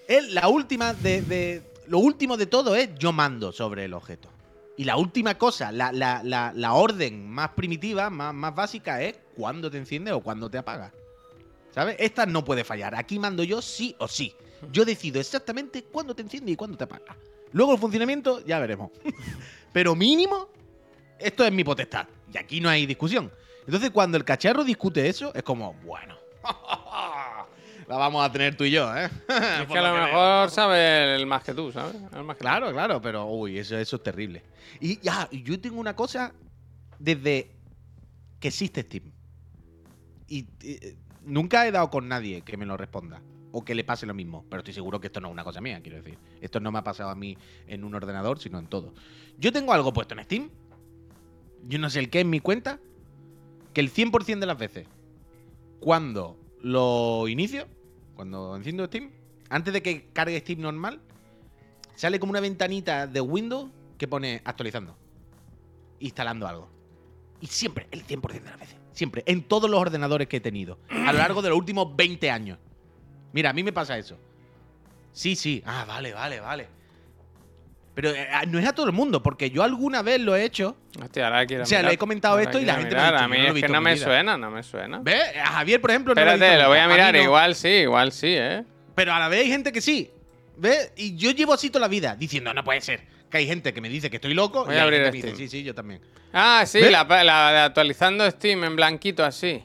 [0.07, 4.28] es la última de, de- Lo último de todo es yo mando sobre el objeto.
[4.76, 9.70] Y la última cosa, la, la- la- orden más primitiva, más, más básica, es cuándo
[9.70, 10.93] te enciende o cuándo te apaga.
[11.74, 11.97] ¿Sabes?
[11.99, 12.95] Esta no puede fallar.
[12.95, 14.34] Aquí mando yo sí o sí.
[14.72, 17.16] Yo decido exactamente cuándo te enciende y cuándo te apaga.
[17.53, 18.91] Luego el funcionamiento ya veremos.
[19.72, 20.49] Pero mínimo,
[21.18, 22.07] esto es mi potestad.
[22.32, 23.32] Y aquí no hay discusión.
[23.66, 26.16] Entonces, cuando el cacharro discute eso, es como, bueno,
[27.89, 29.07] la vamos a tener tú y yo, ¿eh?
[29.07, 31.97] Es que a lo mejor sabe el más que tú, ¿sabes?
[32.14, 32.45] El más que tú.
[32.45, 34.43] Claro, claro, pero uy, eso, eso es terrible.
[34.78, 36.34] Y ya, y yo tengo una cosa
[36.99, 37.51] desde
[38.39, 39.05] que existe Steam.
[40.28, 43.22] Y eh, nunca he dado con nadie que me lo responda.
[43.53, 44.45] O que le pase lo mismo.
[44.51, 46.18] Pero estoy seguro que esto no es una cosa mía, quiero decir.
[46.43, 48.93] Esto no me ha pasado a mí en un ordenador, sino en todo.
[49.39, 50.51] Yo tengo algo puesto en Steam.
[51.66, 52.78] Yo no sé el qué en mi cuenta.
[53.72, 54.86] Que el 100% de las veces,
[55.80, 57.66] cuando lo inicio,
[58.19, 59.12] cuando enciendo Steam,
[59.49, 61.01] antes de que cargue Steam normal,
[61.95, 64.97] sale como una ventanita de Windows que pone actualizando,
[66.01, 66.69] instalando algo.
[67.41, 68.77] Y siempre, el 100% de las veces.
[68.91, 70.81] Siempre, en todos los ordenadores que he tenido.
[70.89, 72.59] A lo largo de los últimos 20 años.
[73.33, 74.19] Mira, a mí me pasa eso.
[75.12, 75.62] Sí, sí.
[75.64, 76.66] Ah, vale, vale, vale.
[78.01, 80.76] Pero eh, no es a todo el mundo, porque yo alguna vez lo he hecho.
[81.03, 81.90] Hostia, ahora quiero O sea, mirar.
[81.90, 83.42] le he comentado Ahora esto y la quiero gente me ha dicho, A mí yo
[83.42, 84.05] no lo he es que visto no en me vida.
[84.05, 84.99] suena, no me suena.
[85.03, 85.22] ¿Ves?
[85.42, 87.14] A Javier, por ejemplo, no lo Espérate, visto lo voy a mirar.
[87.14, 87.20] no.
[87.22, 88.62] Igual sí, igual sí, ¿eh?
[88.94, 90.12] Pero a la vez hay gente que sí.
[90.57, 90.92] ¿Ves?
[90.96, 93.01] Y yo llevo así toda la vida diciendo, no puede ser.
[93.28, 95.18] Que hay gente que me dice que estoy loco Voy y a hay abrir gente
[95.18, 95.51] que me dice, Steam.
[95.51, 96.01] sí, sí, yo también.
[96.32, 96.92] Ah, sí, ¿Ves?
[96.92, 99.61] la, la de actualizando Steam en blanquito así.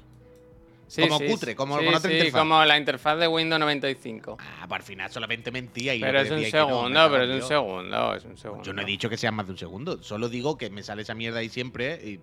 [0.88, 2.39] Sí, Como sí, cutre, como Sí, con otra sí, interfaz.
[2.41, 4.38] como la interfaz de Windows 95.
[4.39, 7.47] Ah, pues al final solamente mentía y Pero es un no, segundo, pero es un
[7.47, 8.63] segundo, es un segundo.
[8.63, 10.03] Yo no he dicho que sea más de un segundo.
[10.03, 12.19] Solo digo que me sale esa mierda ahí siempre y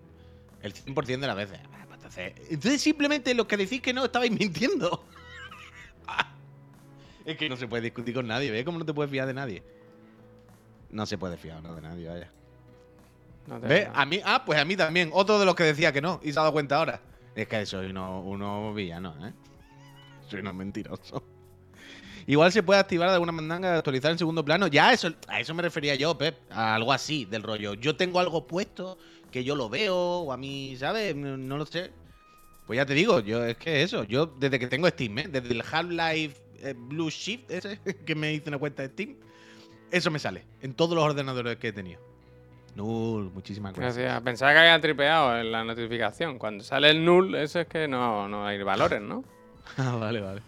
[0.61, 1.59] el 100% de las veces.
[1.73, 5.03] Ah, pues Entonces, entonces simplemente los que decís que no estabais mintiendo.
[7.25, 8.51] es que no se puede discutir con nadie.
[8.51, 9.63] ¿Ves cómo no te puedes fiar de nadie?
[10.91, 12.29] No se puede fiar no, de nadie, vaya.
[13.47, 13.87] No ¿Ves?
[13.93, 15.09] A mí, ah, pues a mí también.
[15.13, 17.01] Otro de los que decía que no y se ha dado cuenta ahora.
[17.35, 19.33] Es que soy uno, uno villano, ¿eh?
[20.27, 21.23] Soy uno mentiroso.
[22.27, 24.67] Igual se puede activar de alguna mandanga de actualizar en segundo plano.
[24.67, 26.37] Ya, eso, a eso me refería yo, Pep.
[26.51, 27.73] A algo así, del rollo.
[27.73, 28.97] Yo tengo algo puesto
[29.31, 31.15] que yo lo veo, o a mí, ¿sabes?
[31.15, 31.91] No, no lo sé.
[32.67, 34.03] Pues ya te digo, yo es que eso.
[34.03, 35.27] Yo desde que tengo Steam, ¿eh?
[35.29, 39.15] Desde el Half-Life eh, Blue Shift ese, que me hice una cuenta de Steam,
[39.89, 40.45] eso me sale.
[40.61, 42.10] En todos los ordenadores que he tenido.
[42.75, 43.97] Null, muchísimas gracias.
[43.97, 44.23] Gracias.
[44.23, 46.39] Pensaba que había tripeado en la notificación.
[46.39, 49.23] Cuando sale el null, eso es que no, no hay valores, ¿no?
[49.77, 50.41] Ah, vale, vale.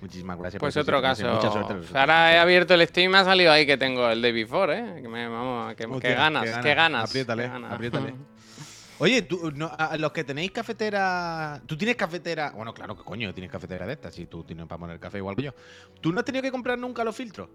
[0.00, 0.60] Muchísimas gracias.
[0.60, 1.26] Pues por otro caso.
[1.28, 1.98] Mucha suerte.
[1.98, 4.78] Ahora he abierto el Steam y me ha salido ahí que tengo el Day Before,
[4.78, 5.02] ¿eh?
[5.02, 7.08] Que me, vamos, que, que ganas, qué qué ganas.
[7.08, 7.72] Apriétale, ganas.
[7.72, 8.14] apriétale.
[8.98, 11.60] Oye, tú, no, a los que tenéis cafetera.
[11.66, 12.52] ¿Tú tienes cafetera?
[12.54, 14.14] Bueno, claro que coño, tienes cafetera de estas.
[14.14, 15.54] Si tú tienes para poner café igual que yo.
[16.00, 17.48] ¿Tú no has tenido que comprar nunca los filtros?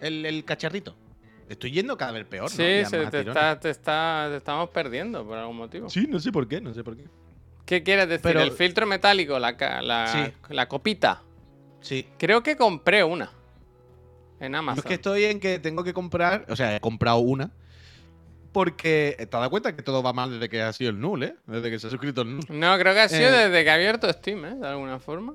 [0.00, 0.94] El, el cacharrito.
[1.48, 2.48] Estoy yendo cada vez peor, ¿no?
[2.50, 5.88] Sí, Ya se te, está, te, está, te estamos perdiendo por algún motivo.
[5.88, 7.04] Sí, no sé por qué, no sé por qué.
[7.64, 8.22] ¿Qué quieres decir?
[8.22, 10.32] Pero- el filtro metálico, la, la, Sí.
[10.54, 11.22] la copita.
[11.80, 12.06] Sí.
[12.18, 13.30] Creo que compré una.
[14.40, 14.78] En Amazon.
[14.78, 17.50] es que estoy en que tengo que comprar, o sea, he comprado una.
[18.52, 21.22] Porque te has dado cuenta que todo va mal desde que ha sido el null,
[21.22, 21.34] ¿eh?
[21.46, 22.44] Desde que se ha suscrito el null.
[22.48, 23.48] No, creo que ha sido Eh.
[23.48, 24.54] desde que ha abierto Steam, ¿eh?
[24.56, 25.34] De alguna forma.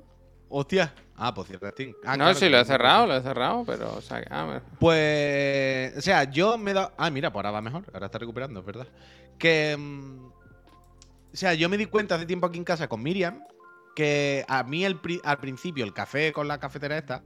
[0.56, 0.94] Hostia.
[1.16, 1.94] Ah, pues cierra Steam.
[2.06, 3.94] Ah, no, claro, sí, lo he que- cerrado, lo he cerrado, pero.
[3.96, 6.92] O sea, ah, Pues, o sea, yo me he dado...
[6.98, 8.88] Ah, mira, pues ahora va mejor, ahora está recuperando, es verdad.
[9.40, 13.44] Que, mm, o sea, yo me di cuenta hace tiempo aquí en casa con Miriam
[13.96, 17.24] que a mí el pri- al principio el café con la cafetera esta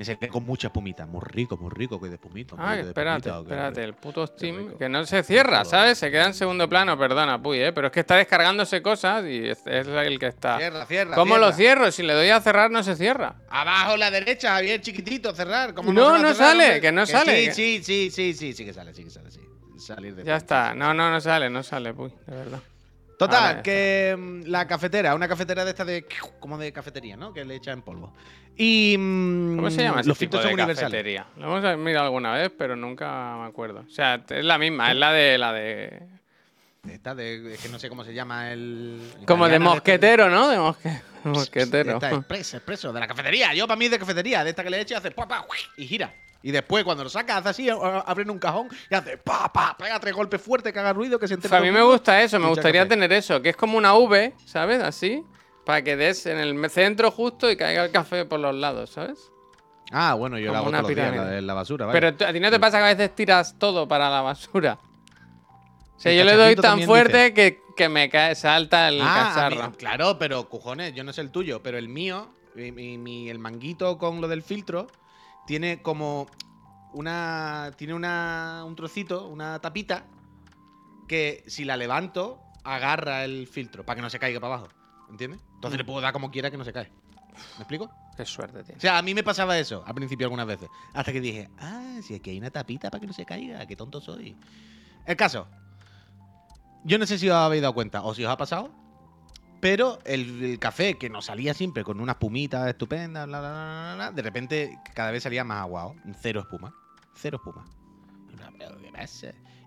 [0.00, 2.54] me servía con mucha espumita, muy rico, muy rico, que de espumita.
[2.54, 5.62] un Ah, de espérate, espérate, el puto Steam, que no se cierra.
[5.66, 5.98] ¿sabes?
[5.98, 7.70] Se queda en segundo plano, perdona, Puy, ¿eh?
[7.74, 10.56] Pero es que está descargándose cosas y es, es el que está.
[10.56, 11.14] Cierra, cierra.
[11.14, 11.46] ¿Cómo cierra.
[11.48, 11.92] lo cierro?
[11.92, 13.34] Si le doy a cerrar, no se cierra.
[13.50, 15.74] Abajo a la derecha, bien chiquitito, cerrar.
[15.74, 16.80] ¿Cómo No, no cerrar, sale, hombre?
[16.80, 19.40] que no sale, Sí, sí, sí, sí, sí, sí que sale, sí que sale, sí.
[19.78, 20.72] Salir de Ya está.
[20.72, 22.60] sí, No, no, no sale, no sale, Puy, de verdad.
[23.26, 26.06] Total, que mm, la cafetera, una cafetera de esta de
[26.38, 27.32] como de cafetería, ¿no?
[27.34, 28.14] Que le echa en polvo.
[28.56, 30.90] Y mm, ¿Cómo se llama ese los tipo filtros de son universales.
[30.90, 31.26] cafetería?
[31.36, 33.84] Lo hemos mirado alguna vez, pero nunca me acuerdo.
[33.86, 36.02] O sea, es la misma, es la de la de.
[36.88, 40.48] Esta de es que no sé cómo se llama el Como de italiana mosquetero, ¿no?
[40.48, 41.92] De mosque- mosquetero.
[41.92, 43.52] Esta expreso, expreso, de la cafetería.
[43.52, 45.44] Yo para mí es de cafetería, de esta que le echa hace pa, pa,
[45.76, 46.14] y gira.
[46.42, 49.52] Y después cuando lo saca hace así, a- a- abren un cajón y hace pa,
[49.52, 51.78] pa, pega tres golpes fuertes que haga ruido, que se entere Pues a todo mí
[51.78, 54.82] me gusta eso, me gustaría tener eso, que es como una V, ¿sabes?
[54.82, 55.22] Así,
[55.66, 59.30] para que des en el centro justo y caiga el café por los lados, ¿sabes?
[59.92, 61.42] Ah, bueno, yo Como la hago una todos los pirámide.
[61.42, 62.00] la basura, vale.
[62.00, 64.78] Pero a ti no te pasa que a veces tiras todo para la basura.
[65.96, 69.46] O sea, El yo le doy tan fuerte que, que me cae, salta el Ah,
[69.46, 69.72] a mí- cacharro.
[69.76, 73.98] claro, pero cojones, yo no sé el tuyo, pero el mío, mi- mi- el manguito
[73.98, 74.86] con lo del filtro,
[75.50, 76.28] tiene como
[76.92, 77.72] una.
[77.76, 80.04] Tiene una, un trocito, una tapita,
[81.08, 84.68] que si la levanto, agarra el filtro para que no se caiga para abajo.
[85.10, 85.40] ¿Entiendes?
[85.56, 86.92] Entonces le puedo dar como quiera que no se cae.
[87.56, 87.90] ¿Me explico?
[88.16, 88.76] Qué suerte, tío.
[88.76, 90.68] O sea, a mí me pasaba eso al principio algunas veces.
[90.94, 93.74] Hasta que dije, ah, si aquí hay una tapita para que no se caiga, qué
[93.74, 94.36] tonto soy.
[95.04, 95.48] El caso.
[96.84, 98.70] Yo no sé si os habéis dado cuenta o si os ha pasado,
[99.60, 104.12] pero el, café que nos salía siempre con una espumita estupenda, bla, bla, bla, bla,
[104.12, 105.94] de repente cada vez salía más aguado.
[106.20, 106.74] Cero espuma.
[107.14, 107.64] Cero espuma.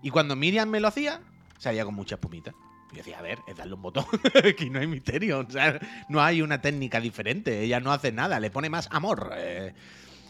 [0.02, 1.20] Y cuando Miriam me lo hacía,
[1.58, 2.52] salía con mucha espumita.
[2.92, 4.04] Y decía, a ver, es darle un botón.
[4.48, 5.40] Aquí no hay misterio.
[5.40, 7.62] O sea, no hay una técnica diferente.
[7.62, 9.32] Ella no hace nada, le pone más amor.
[9.36, 9.74] eh.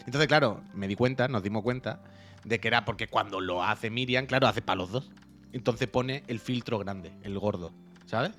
[0.05, 2.03] Entonces, claro, me di cuenta, nos dimos cuenta
[2.43, 5.11] de que era porque cuando lo hace Miriam, claro, hace para los dos.
[5.51, 7.73] Entonces pone el filtro grande, el gordo,
[8.05, 8.31] ¿sabes?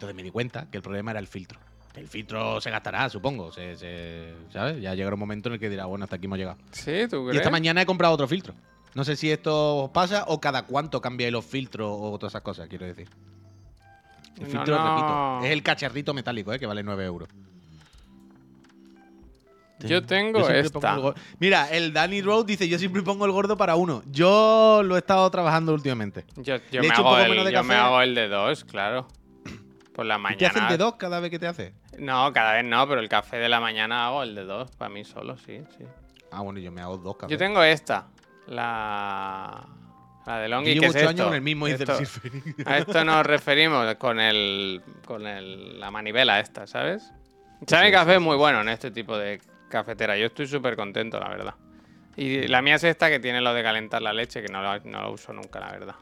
[0.00, 1.58] Entonces me di cuenta que el problema era el filtro.
[1.94, 4.80] El filtro se gastará, supongo, se- se- ¿sabes?
[4.80, 6.56] Ya llegará un momento en el que dirá, bueno, hasta aquí hemos llegado.
[6.70, 8.54] Sí, ¿tú Y esta mañana he comprado otro filtro.
[8.94, 12.40] No sé si esto os pasa o cada cuánto cambiáis los filtros o todas esas
[12.40, 13.08] cosas, quiero decir.
[14.38, 14.88] El No, filtro, no.
[14.88, 16.58] repito, es el cacharrito metálico, ¿eh?
[16.58, 17.28] que vale 9 euros.
[19.80, 20.94] Yo tengo siempre esta.
[20.96, 24.02] el Mira, el Danny Road dice, yo siempre pongo el gordo para uno.
[24.10, 26.24] Yo lo he estado trabajando últimamente.
[26.36, 29.06] Yo, yo me hago el, yo me hago el de dos, claro.
[30.00, 30.70] Por la ¿Y ¿Te hacen mañana.
[30.70, 31.74] de dos cada vez que te hace?
[31.98, 34.88] No, cada vez no, pero el café de la mañana hago el de dos, para
[34.88, 35.84] mí solo, sí, sí.
[36.32, 37.30] Ah, bueno, yo me hago dos cafés.
[37.30, 38.06] Yo tengo esta,
[38.46, 39.62] la,
[40.24, 41.24] la de Longi, que es ocho años esto.
[41.26, 41.98] con el mismo Esto-.
[42.64, 47.12] A esto nos referimos con el con el, la manivela esta, ¿sabes?
[47.66, 49.38] Sabe sí, café es muy bueno en este tipo de
[49.68, 50.16] cafetera.
[50.16, 51.54] Yo estoy súper contento, la verdad.
[52.16, 54.80] Y la mía es esta que tiene lo de calentar la leche, que no lo,
[54.80, 55.94] no lo uso nunca, la verdad.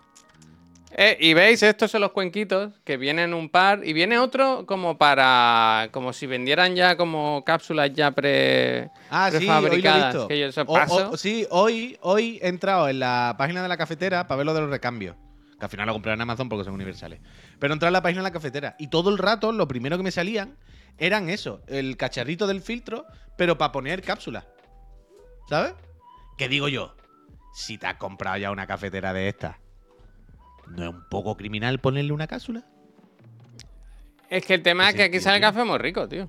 [0.96, 3.82] Eh, y veis, estos son los cuenquitos, que vienen un par.
[3.84, 5.88] Y viene otro como para.
[5.92, 8.90] Como si vendieran ya como cápsulas ya pre.
[9.10, 10.28] Ah, sí, hoy lo he prefabricadas, visto.
[10.28, 11.10] que yo eso O- paso.
[11.10, 14.54] o- sí, hoy, hoy he entrado en la página de la cafetera para ver lo
[14.54, 15.14] de los recambios.
[15.58, 17.20] Que al final lo compré en Amazon porque son universales.
[17.58, 20.04] Pero entré en la página de la cafetera y todo el rato lo primero que
[20.04, 20.56] me salían
[20.98, 23.04] eran eso, el cacharrito del filtro,
[23.36, 24.46] pero para poner cápsulas.
[25.48, 25.74] ¿Sabes?
[26.38, 26.94] ¿Qué digo yo?
[27.52, 29.56] Si te has comprado ya una cafetera de estas,
[30.70, 32.64] ¿no es un poco criminal ponerle una cápsula?
[34.30, 36.28] Es que el tema es que aquí sale el café muy rico, tío.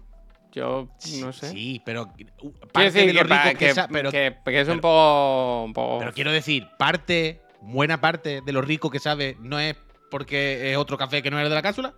[0.51, 0.89] Yo
[1.21, 1.49] no sé.
[1.51, 2.11] Sí, pero.
[2.41, 5.63] uh, parte decir de lo rico que que- sa- pero- que- es un pero- poco.
[5.65, 9.75] Un poco Pero quiero decir, parte, buena parte de lo rico que sabe no es
[10.09, 11.93] porque es otro café que no el de la cápsula.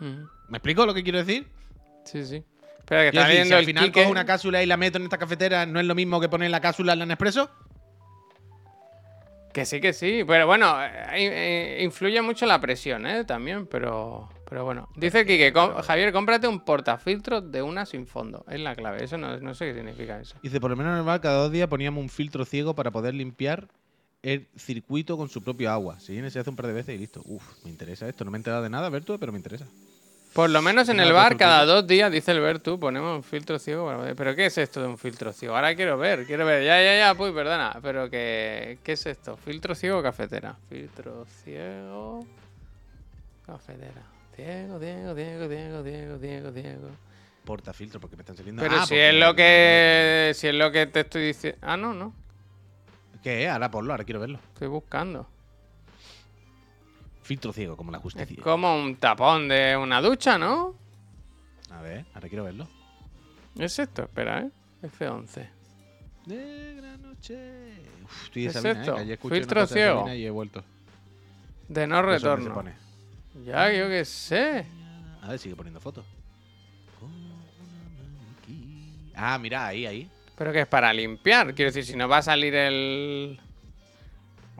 [0.00, 1.46] ¿Me explico lo que quiero decir?
[2.04, 2.42] Sí, sí.
[2.78, 5.18] Espera, que está decir, si al final cojo una cápsula y la meto en esta
[5.18, 7.50] cafetera, ¿no es lo mismo que poner la cápsula en la Nespresso?
[9.52, 10.22] Que sí, que sí.
[10.26, 13.24] Pero bueno, eh, eh, influye mucho la presión, ¿eh?
[13.24, 14.28] También, pero.
[14.48, 14.88] Pero bueno.
[14.96, 18.44] Dice com- Javier, cómprate un portafiltros de una sin fondo.
[18.48, 19.04] Es la clave.
[19.04, 20.36] Eso no, no sé qué significa eso.
[20.42, 23.68] Dice, por lo menos bar cada dos días poníamos un filtro ciego para poder limpiar
[24.22, 25.98] el circuito con su propio agua.
[26.00, 27.22] Se viene, se hace un par de veces y listo.
[27.24, 28.24] Uf, me interesa esto.
[28.24, 29.66] No me he enterado de nada, Bertu, pero me interesa.
[30.32, 33.58] Por lo menos en el bar, cada dos días, dice el Bertu, ponemos un filtro
[33.58, 33.86] ciego.
[33.86, 34.14] para ver.
[34.16, 35.56] ¿Pero qué es esto de un filtro ciego?
[35.56, 36.62] Ahora quiero ver, quiero ver.
[36.64, 37.76] Ya, ya, ya, pues perdona.
[37.82, 39.36] Pero que, ¿qué es esto?
[39.36, 40.56] ¿Filtro ciego o cafetera?
[40.68, 42.24] Filtro ciego.
[43.44, 44.02] Cafetera.
[44.36, 46.88] Ciego, Diego, Diego, Diego, Diego, Diego, Diego.
[47.44, 48.62] Portafiltro, porque me están saliendo.
[48.62, 50.32] Pero Ah, si porque- es lo que.
[50.34, 51.58] Si es lo que te estoy diciendo.
[51.62, 52.14] Ah, no, no.
[53.22, 53.48] ¿Qué?
[53.48, 54.38] Ahora ponlo, ahora quiero verlo.
[54.54, 55.26] Estoy buscando.
[57.30, 58.42] Filtro ciego, como la Es justicia.
[58.42, 60.74] como un tapón de una ducha, ¿no?
[61.70, 62.66] A ver, ahora quiero verlo.
[63.56, 64.50] Es esto, espera, ¿eh?
[64.82, 65.48] F11.
[66.26, 67.38] Negra noche.
[68.02, 68.80] Uf, estoy de ¿Es Sabina, ¿eh?
[68.80, 68.94] esto?
[68.96, 69.98] Que ayer escuché Filtro una cosa de ciego.
[70.00, 70.64] Sabina Y he vuelto.
[71.68, 72.52] De no es retorno.
[72.52, 72.74] pone.
[73.46, 74.66] Ya, yo qué sé.
[75.22, 76.04] A ver, sigue poniendo fotos.
[79.14, 80.10] Ah, mira, ahí, ahí.
[80.36, 81.54] Pero que es para limpiar.
[81.54, 83.38] Quiero decir, si no va a salir el.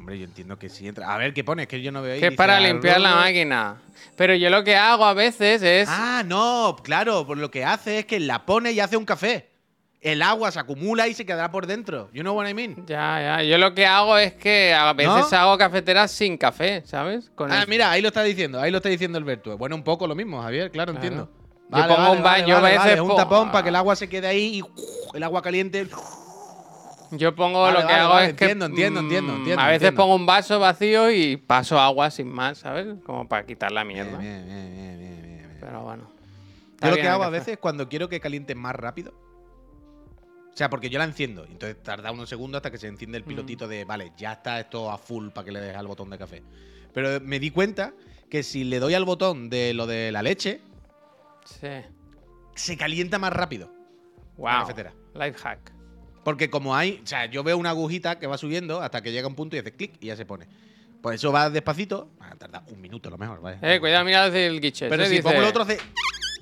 [0.01, 1.13] Hombre, yo entiendo que sí entra.
[1.15, 1.69] A ver, ¿qué pone?
[1.69, 2.21] Que yo no veo ahí.
[2.21, 3.83] Que es dice para limpiar la máquina.
[4.17, 5.91] Pero yo lo que hago a veces es.
[5.91, 9.51] Ah, no, claro, pues lo que hace es que la pone y hace un café.
[10.01, 12.09] El agua se acumula y se quedará por dentro.
[12.15, 12.87] You know what I mean?
[12.87, 13.43] Ya, ya.
[13.43, 15.39] Yo lo que hago es que a veces ¿No?
[15.39, 17.31] hago cafeteras sin café, ¿sabes?
[17.35, 19.57] Con Ah, el- mira, ahí lo está diciendo, ahí lo está diciendo el Bertue.
[19.57, 21.07] Bueno, un poco lo mismo, Javier, claro, Claro.
[21.07, 21.31] entiendo.
[21.71, 24.27] Yo pongo un ba- yo a veces un tapón para que el agua se quede
[24.27, 25.87] ahí y el agua caliente.
[27.13, 28.45] Yo pongo Vale, lo que vale, hago vale, es que.
[28.45, 30.03] entiendo, entiendo, mm, entiendo, entiendo, A veces entiendo.
[30.03, 32.87] pongo un vaso vacío y paso agua sin más, ¿sabes?
[33.05, 34.17] Como para quitar la mierda.
[34.19, 35.57] Bien, bien, bien, bien, bien, bien.
[35.61, 36.11] Pero bueno.
[36.83, 39.13] Yo lo que hago a veces cuando quiero que caliente más rápido.
[40.53, 41.45] O sea, porque yo la enciendo.
[41.45, 43.69] Entonces tarda unos segundos hasta que se enciende el pilotito Mm.
[43.71, 46.43] de, vale, ya está esto a full para que le des al botón de café.
[46.93, 47.93] Pero me di cuenta
[48.29, 50.61] que si le doy al botón de lo de la leche,
[51.45, 51.69] Sí.
[52.55, 53.71] se calienta más rápido.
[54.39, 54.61] La Wow.
[54.61, 54.93] cafetera.
[55.15, 55.73] Life hack.
[56.25, 59.27] Porque como hay, o sea, yo veo una agujita que va subiendo hasta que llega
[59.27, 60.47] un punto y hace clic y ya se pone.
[61.01, 63.59] Pues eso va despacito, va a tardar un minuto a lo mejor, vaya.
[63.62, 64.91] Eh, cuidado, mira el guichet.
[64.91, 65.79] Pero eh, si dice, pongo el otro hace.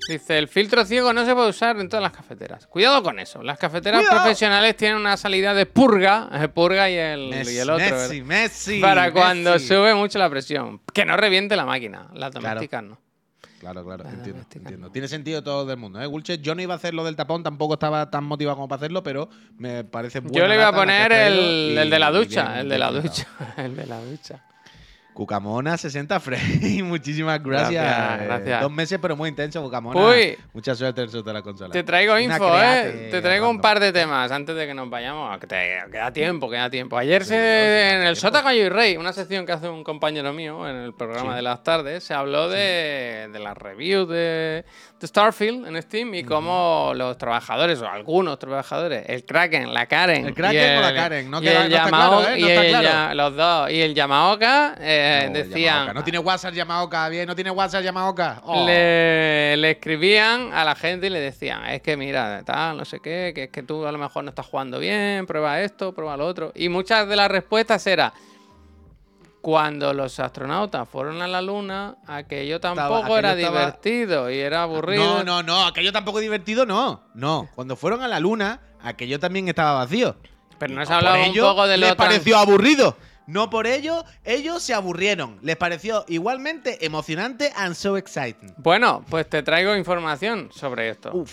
[0.09, 2.67] dice, el filtro ciego no se puede usar en todas las cafeteras.
[2.67, 3.41] Cuidado con eso.
[3.41, 4.21] Las cafeteras ¡Cuidado!
[4.21, 7.85] profesionales tienen una salida de purga, el purga y el, Messi, y el otro.
[7.85, 10.81] Messi, Messi, para cuando sube mucho la presión.
[10.93, 12.09] Que no reviente la máquina.
[12.13, 12.99] Las domésticas no.
[13.59, 14.87] Claro, claro, La entiendo, doméstica entiendo.
[14.87, 14.91] no.
[14.91, 16.05] Tiene sentido todo del mundo, ¿eh?
[16.05, 18.77] Gulche, yo no iba a hacer lo del tapón, tampoco estaba tan motivado como para
[18.79, 22.11] hacerlo, pero me parece Yo buena le iba a poner el, y- el de la
[22.11, 22.59] ducha.
[22.61, 23.27] el de la ducha.
[23.57, 24.43] el de la ducha.
[25.19, 27.71] Cucamona 60 Frey, muchísimas gracias.
[27.83, 28.61] Gracias, Eh, gracias.
[28.61, 29.99] Dos meses, pero muy intenso, Cucamona.
[29.99, 30.37] Uy.
[30.53, 31.73] Mucha suerte en de la consola.
[31.73, 33.09] Te traigo Una info, ¿eh?
[33.11, 35.37] Te traigo un par de temas antes de que nos vayamos.
[35.39, 36.97] Que te- queda tiempo, queda tiempo.
[36.97, 38.15] Ayer Sí, se, Dios, en el.
[38.15, 41.35] Sota y Rey, una sección que hace un compañero mío en el programa Sí.
[41.35, 44.63] de las tardes, se habló de, de las reviews de,
[45.01, 50.27] de Starfield en Steam y cómo los trabajadores, o algunos trabajadores, el Kraken, la Karen.
[50.27, 51.89] El Kraken o la Karen, no y queda- el no está Yamao-
[52.21, 52.39] claro, ¿eh?
[52.39, 52.83] y No está el claro.
[52.87, 53.71] Ya- los dos.
[53.71, 55.93] Y el Yamaoka eh, No, decían.
[55.93, 58.41] No tiene WhatsApp Yamaoka, bien, no tiene WhatsApp Yamaoka.
[58.45, 58.65] Oh.
[58.65, 62.99] Le, le escribían a la gente y le decían, es que mira, tal, no sé
[62.99, 66.15] qué, que es que tú a lo mejor no estás jugando bien, prueba esto, prueba
[66.17, 66.51] lo otro.
[66.55, 68.11] Y muchas de las respuestas eran,
[69.41, 74.63] cuando los astronautas fueron a la luna, aquello tampoco aquello era estaba- divertido y era
[74.63, 75.03] aburrido.
[75.03, 77.03] No, no, no, aquello tampoco divertido, no.
[77.13, 80.17] No, cuando fueron a la luna, aquello también estaba vacío.
[80.57, 82.97] Pero no se por hablaba un poco de lo Les pareció aburrido.
[83.29, 85.37] No por ello, ellos se aburrieron.
[85.43, 88.53] Les pareció igualmente emocionante and so exciting.
[88.57, 91.11] Bueno, pues te traigo información sobre esto.
[91.13, 91.31] Uf.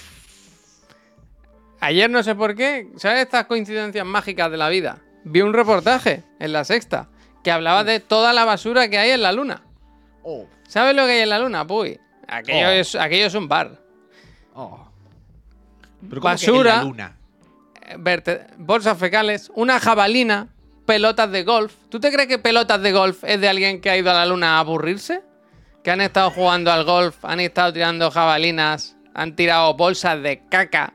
[1.81, 4.99] Ayer no sé por qué, ¿sabes estas coincidencias mágicas de la vida?
[5.25, 7.09] Vi un reportaje en la sexta
[7.43, 9.63] que hablaba de toda la basura que hay en la luna.
[10.23, 11.67] Oh, ¿Sabes lo que hay en la luna?
[11.67, 11.99] Puy.
[12.29, 12.71] Aquello, Oh.
[12.73, 13.81] es, aquello es un bar.
[14.55, 14.83] oh.
[16.09, 16.71] Pero ¿cómo que Basura.
[16.73, 17.17] en la luna?
[17.83, 20.49] Eh, verte- bolsas fecales, una jabalina,
[20.87, 21.75] pelotas de golf.
[21.91, 24.27] ¿Tú te crees que pelotas de golf es de alguien que ha ido a la
[24.27, 25.23] luna a aburrirse?
[25.85, 30.95] Que han estado jugando al golf, han estado tirando jabalinas, han tirado bolsas de caca.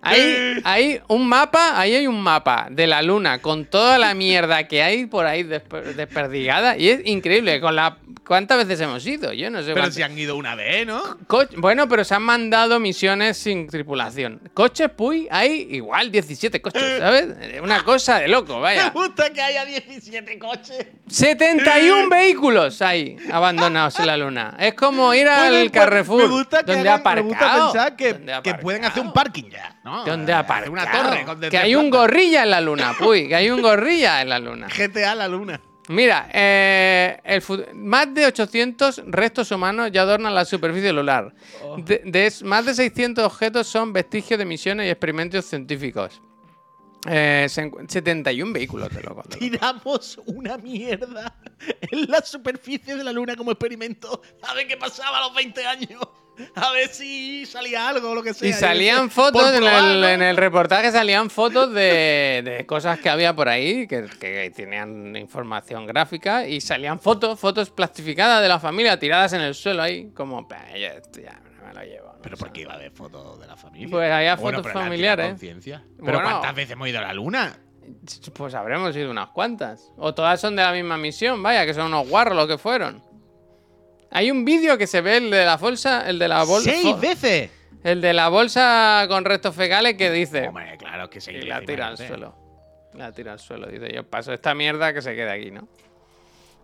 [0.00, 4.66] Ahí hay un mapa, ahí hay un mapa de la luna con toda la mierda
[4.68, 9.32] que hay por ahí desper- desperdigada y es increíble con la cuántas veces hemos ido,
[9.32, 11.02] yo no sé Pero cuántas- si han ido una vez, ¿no?
[11.26, 14.40] Co- bueno, pero se han mandado misiones sin tripulación.
[14.54, 17.26] Coches, puy, hay igual 17 coches, ¿sabes?
[17.62, 18.90] Una cosa de loco, Me vaya.
[18.90, 20.86] gusta que haya 17 coches.
[21.08, 24.56] 71 vehículos hay abandonados en la luna.
[24.60, 26.22] Es como ir al puede- Carrefour.
[26.22, 29.50] Me gusta que, donde hagan- me gusta pensar que, ¿Dónde que pueden hacer un parking
[29.50, 29.74] ya.
[29.88, 30.04] ¿No?
[30.04, 30.72] ¿Dónde Eh, aparcado?
[30.72, 33.28] Una torre con de Que hay un gorrilla en la luna, puy.
[33.28, 34.68] Que hay un gorrilla en la luna.
[34.76, 35.60] GTA la luna.
[35.88, 37.42] Mira, eh, el
[37.74, 41.32] más de 800 restos humanos ya adornan la superficie lunar.
[41.78, 46.20] De, de más de 600 objetos son vestigios de misiones y experimentos científicos.
[47.08, 49.22] Eh, se encu- 71 vehículos, te loco.
[49.38, 51.34] Tiramos una mierda
[51.80, 54.20] en la superficie de la luna como experimento.
[54.42, 56.00] A ver qué pasaba a los 20 años.
[56.54, 58.48] A ver si salía algo o lo que sea.
[58.48, 59.14] Y salían sé.
[59.16, 60.08] fotos, en el, ¿no?
[60.08, 65.16] en el reportaje salían fotos de, de cosas que había por ahí, que, que tenían
[65.16, 70.10] información gráfica, y salían fotos, fotos plastificadas de la familia tiradas en el suelo ahí,
[70.14, 72.14] como, "Bah, ya, ya me lo llevo.
[72.22, 73.88] Pero ¿por qué iba a haber fotos de la familia?
[73.90, 75.28] Pues había Bueno, fotos familiares.
[75.28, 75.84] conciencia.
[75.98, 76.22] Pero Bueno.
[76.30, 77.58] ¿cuántas veces hemos ido a la luna?
[78.34, 79.90] Pues habremos ido unas cuantas.
[79.96, 83.02] O todas son de la misma misión, vaya, que son unos guarros los que fueron.
[84.10, 86.70] Hay un vídeo que se ve el de la bolsa, el de la bolsa.
[86.70, 87.50] ¡Seis veces!
[87.84, 90.48] El de la bolsa con restos fecales que dice.
[90.48, 92.34] Hombre, claro que Y seis la tira al suelo.
[92.94, 93.68] La tira al suelo.
[93.68, 95.68] Dice, yo paso esta mierda que se quede aquí, ¿no?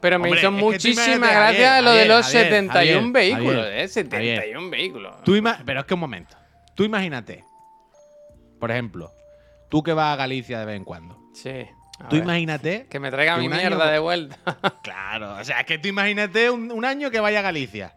[0.01, 3.89] Pero me Hombre, hizo muchísima gracia lo de los Javier, 71 Javier, vehículos, Javier, ¿eh?
[3.89, 5.23] 71 vehículos.
[5.25, 5.33] Tú
[5.65, 6.37] pero es que un momento.
[6.75, 7.45] Tú imagínate.
[8.59, 9.13] Por ejemplo,
[9.71, 11.19] tú que vas a Galicia de vez en cuando.
[11.33, 11.67] Sí.
[12.01, 12.87] A Tú ver, imagínate.
[12.91, 14.37] Que me traiga que mi año- mierda de vuelta.
[14.83, 17.95] Claro, o sea, es que tú imagínate un, un año que vaya a Galicia.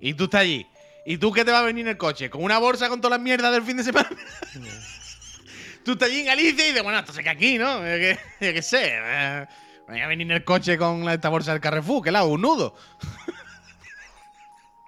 [0.00, 0.66] Y tú estás allí.
[1.04, 2.28] ¿Y tú qué te va a venir en el coche?
[2.30, 4.08] ¿Con una bolsa con todas las mierdas del fin de semana?
[5.84, 7.78] tú estás allí en Galicia y dices, bueno, esto se queda aquí, ¿no?
[7.78, 8.90] Yo qué, yo qué sé.
[8.92, 9.46] eh,
[9.88, 12.42] Voy a venir en el coche con esta bolsa del Carrefour, que la hago un
[12.42, 12.74] nudo.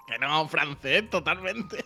[0.07, 1.85] que no, francés, totalmente.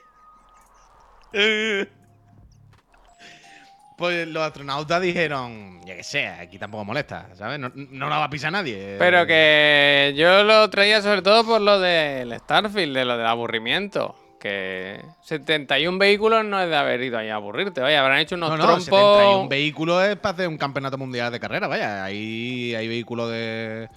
[4.03, 7.57] Pues los astronautas dijeron, ya que sé, aquí tampoco molesta, ¿sabes?
[7.57, 8.97] No, no la va a pisar nadie.
[8.99, 14.13] Pero que yo lo traía sobre todo por lo del Starfield, de lo del aburrimiento.
[14.41, 17.81] Que 71 vehículos no es de haber ido ahí a aburrirte.
[17.81, 18.83] Oye, habrán hecho unos No, no, trompos.
[18.87, 22.03] 71 vehículos es para hacer un campeonato mundial de carrera, vaya.
[22.03, 23.87] Ahí hay vehículos de,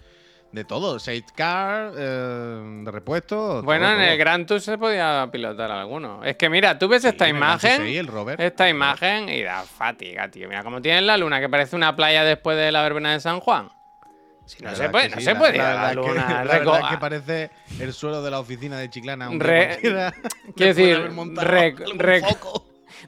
[0.56, 0.98] de todo.
[0.98, 3.62] Sidecar, eh, de repuesto.
[3.62, 4.18] Bueno, todo, en el.
[4.18, 6.24] Gran Tour se podía pilotar alguno.
[6.24, 7.86] Es que mira, tú ves Sí, esta imagen.
[7.86, 8.40] Sí, el Robert.
[8.40, 10.48] Esta imagen y da fatiga, tío.
[10.48, 13.38] Mira cómo tiene la luna, que parece una playa después de la verbena de San
[13.38, 13.68] Juan.
[14.46, 16.28] Si no La se puede, no sí, se la- puede ir la la que- luna.
[16.44, 17.50] La verdad es que parece
[17.80, 19.28] el suelo de la oficina de Chiclana.
[19.32, 19.78] Re-.
[20.56, 21.10] Quiero decir,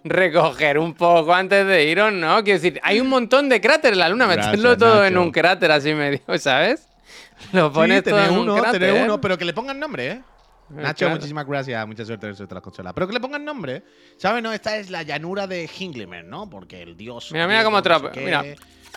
[0.05, 2.43] recoger un poco antes de iros, ¿no?
[2.43, 5.31] Quiero decir, hay un montón de cráteres en la luna, Gracias, meterlo todo en un
[5.31, 6.88] cráter así medio, ¿sabes?
[7.53, 8.81] Lo pones Sí, todo tener en uno, un cráter.
[8.81, 10.23] tener uno, pero que le pongan nombre, ¿eh?
[10.71, 11.15] Nacho, claro.
[11.15, 11.87] muchísimas gracias.
[11.87, 12.93] Mucha suerte en eso de las consolas.
[12.93, 13.83] Pero que le pongan nombre.
[14.19, 14.43] ¿Sabes?
[14.43, 16.51] No, esta es la llanura de Hinglemer, ¿no?
[16.51, 17.31] Porque el dios.
[17.33, 18.21] Mira, mira cómo qué.
[18.21, 18.45] mira.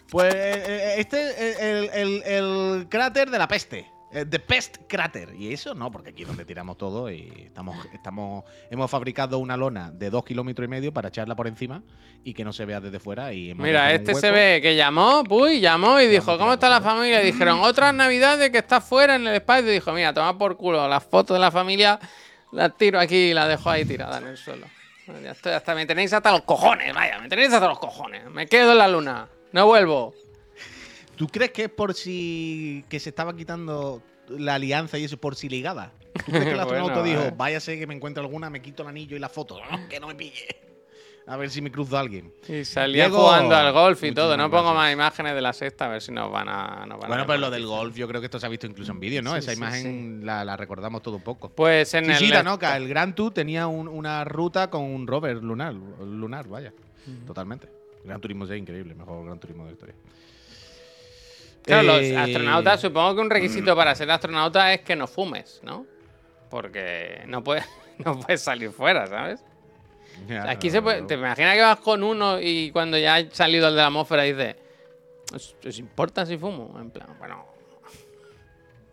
[0.09, 3.89] Pues eh, eh, este es el, el- el cráter de la peste.
[4.13, 5.33] Eh, The Pest Crater.
[5.35, 9.55] Y eso no, porque aquí es donde tiramos todo y estamos, estamos, hemos fabricado una
[9.55, 11.81] lona de dos kilómetros y medio para echarla por encima
[12.23, 13.33] y que no se vea desde fuera.
[13.33, 17.21] Y Mira, este se ve que llamó, puy, llamó y dijo, ¿cómo está la familia?
[17.21, 19.69] Y dijeron, otras navidades que está fuera en el espacio.
[19.69, 21.99] Y dijo, mira, toma por culo las fotos de la familia,
[22.51, 24.67] las tiro aquí y las dejo ahí tiradas en el suelo.
[25.23, 28.29] Ya estoy, hasta me tenéis hasta los cojones, vaya, me tenéis hasta los cojones.
[28.29, 30.13] Me quedo en la luna, no vuelvo.
[31.21, 35.35] ¿Tú crees que es por si que se estaba quitando la alianza y eso por
[35.35, 35.93] si ligada?
[36.25, 37.33] ¿Tú crees que el astronauta Bueno, dijo, eh.
[37.37, 39.59] váyase que me encuentre alguna, me quito el anillo y la foto?
[39.69, 40.47] No, que no me pille.
[41.27, 42.33] A ver si me cruzo a alguien.
[42.49, 44.35] Y salía jugando al golf y todo.
[44.35, 46.87] No pongo más imágenes de la sexta, a ver si nos van a.
[46.87, 48.65] Nos van Bueno, a pero lo del golf, yo creo que esto se ha visto
[48.65, 49.33] incluso en vídeo, ¿no?
[49.33, 51.49] Sí, Esa sí, imagen La, la recordamos todo un poco.
[51.49, 52.17] Pues en el.
[52.17, 56.73] sí, Tanoka, el Gran Tour tenía un- una ruta con un rover lunar, lunar, vaya.
[57.27, 57.69] Totalmente.
[58.03, 59.95] Gran Turismo es increíble, mejor Gran Turismo de la historia.
[61.63, 65.59] Claro, Eh, los astronautas, supongo que un requisito para ser astronauta es que no fumes,
[65.63, 65.85] ¿no?
[66.49, 67.65] Porque no puedes,
[67.99, 69.43] no puedes salir fuera, ¿sabes?
[70.27, 71.01] ya, Aquí no, se puede.
[71.01, 71.07] no.
[71.07, 74.23] ¿Te imaginas que vas con uno y cuando ya ha salido el de la atmósfera
[74.23, 74.55] dices.
[75.33, 76.77] ¿Os, os importa si fumo?
[76.79, 77.45] En plan, bueno.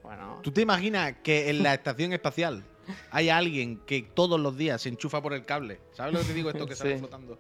[0.03, 0.41] Bueno.
[0.43, 2.65] ¿Tú te imaginas que en la estación espacial
[3.11, 5.81] hay alguien que todos los días se enchufa por el cable?
[5.93, 6.49] ¿Sabes lo que te digo?
[6.49, 6.99] Esto que sale Sí.
[7.01, 7.39] flotando.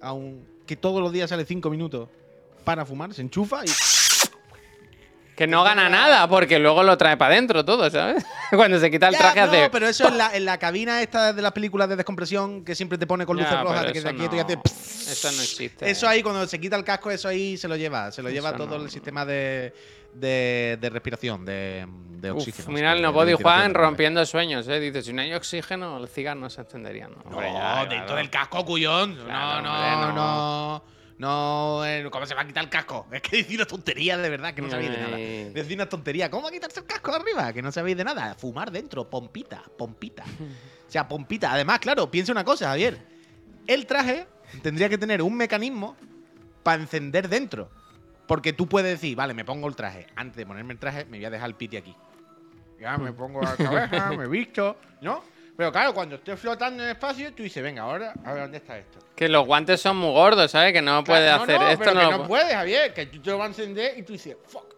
[0.00, 2.08] A un- que todos los días sale cinco minutos
[2.64, 3.68] para fumar, se enchufa y.
[5.38, 8.26] Que no gana nada porque luego lo trae para adentro todo, ¿sabes?
[8.50, 9.70] Cuando se quita el Ya, traje no, hace.
[9.70, 12.98] pero eso en la, en la cabina esta de las películas de descompresión que siempre
[12.98, 15.12] te pone con luces Ya, rojas, te queda eso quieto y no- hace.
[15.12, 15.88] Eso no existe.
[15.88, 18.10] Eso ahí, cuando se quita el casco, eso ahí se lo lleva.
[18.10, 18.84] Se lo lleva todo no.
[18.84, 19.72] el sistema de,
[20.12, 22.72] de, de respiración, de, de oxígeno.
[22.72, 24.80] mira el de no body ventilación, Juan rompiendo sueños, ¿eh?
[24.80, 27.14] Dice, si no hay oxígeno, el cigarro no se encendería, ¿no?
[27.24, 28.16] No, Hombre, ya, dentro claro.
[28.16, 29.14] del casco, cuyón.
[29.24, 30.97] Claro, no, hombre, no, no.
[31.18, 31.84] No.
[31.84, 33.06] Eh, ¿cómo se va a quitar el casco?
[33.10, 35.16] Es que decir una tontería de verdad, que no sabéis de nada.
[35.16, 35.50] Ay.
[35.50, 36.30] Decir una tontería.
[36.30, 37.52] ¿Cómo va a quitarse el casco arriba?
[37.52, 38.34] Que no sabéis de nada.
[38.34, 40.24] Fumar dentro, pompita, pompita.
[40.24, 41.52] O sea, pompita.
[41.52, 42.98] Además, claro, piensa una cosa, Javier.
[43.66, 44.26] El traje
[44.62, 45.96] tendría que tener un mecanismo
[46.62, 47.70] para encender dentro.
[48.26, 50.06] Porque tú puedes decir, vale, me pongo el traje.
[50.14, 51.96] Antes de ponerme el traje, me voy a dejar el piti aquí.
[52.80, 55.22] Ya me pongo la cabeza, me visto, ¿no?
[55.58, 58.58] Pero claro, cuando estés flotando en el espacio, tú dices, venga, ahora, a ver, ¿dónde
[58.58, 59.00] está esto?
[59.16, 60.72] Que los guantes son muy gordos, ¿sabes?
[60.72, 61.78] Que no puedes Claro, hacer no, esto.
[61.80, 63.98] pero No, que lo no pu- puedes, Javier, que tú te lo vas a encender
[63.98, 64.72] y tú dices, fuck.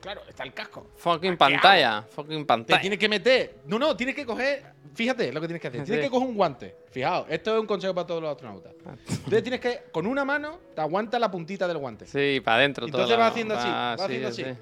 [0.00, 0.86] Claro, está el casco.
[0.96, 2.00] Fucking ¿Qué pantalla.
[2.10, 2.80] Fucking Te pantalla.
[2.80, 3.56] tienes que meter.
[3.66, 4.64] No, no, tienes que coger.
[4.94, 5.84] Fíjate lo que tienes que hacer.
[5.84, 6.08] Tienes Sí.
[6.08, 6.76] que coger un guante.
[6.90, 8.72] Fijaos, esto es un consejo para todos los astronautas.
[9.06, 12.06] Entonces tienes que, con una mano, te aguanta la puntita del guante.
[12.06, 13.02] Sí, para adentro todo.
[13.02, 14.42] Entonces la- va haciendo así, va- va sí, haciendo sí.
[14.44, 14.54] así.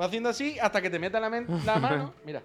[0.00, 1.28] Va haciendo así hasta que te meta la,
[1.66, 2.14] la mano.
[2.24, 2.40] Mira.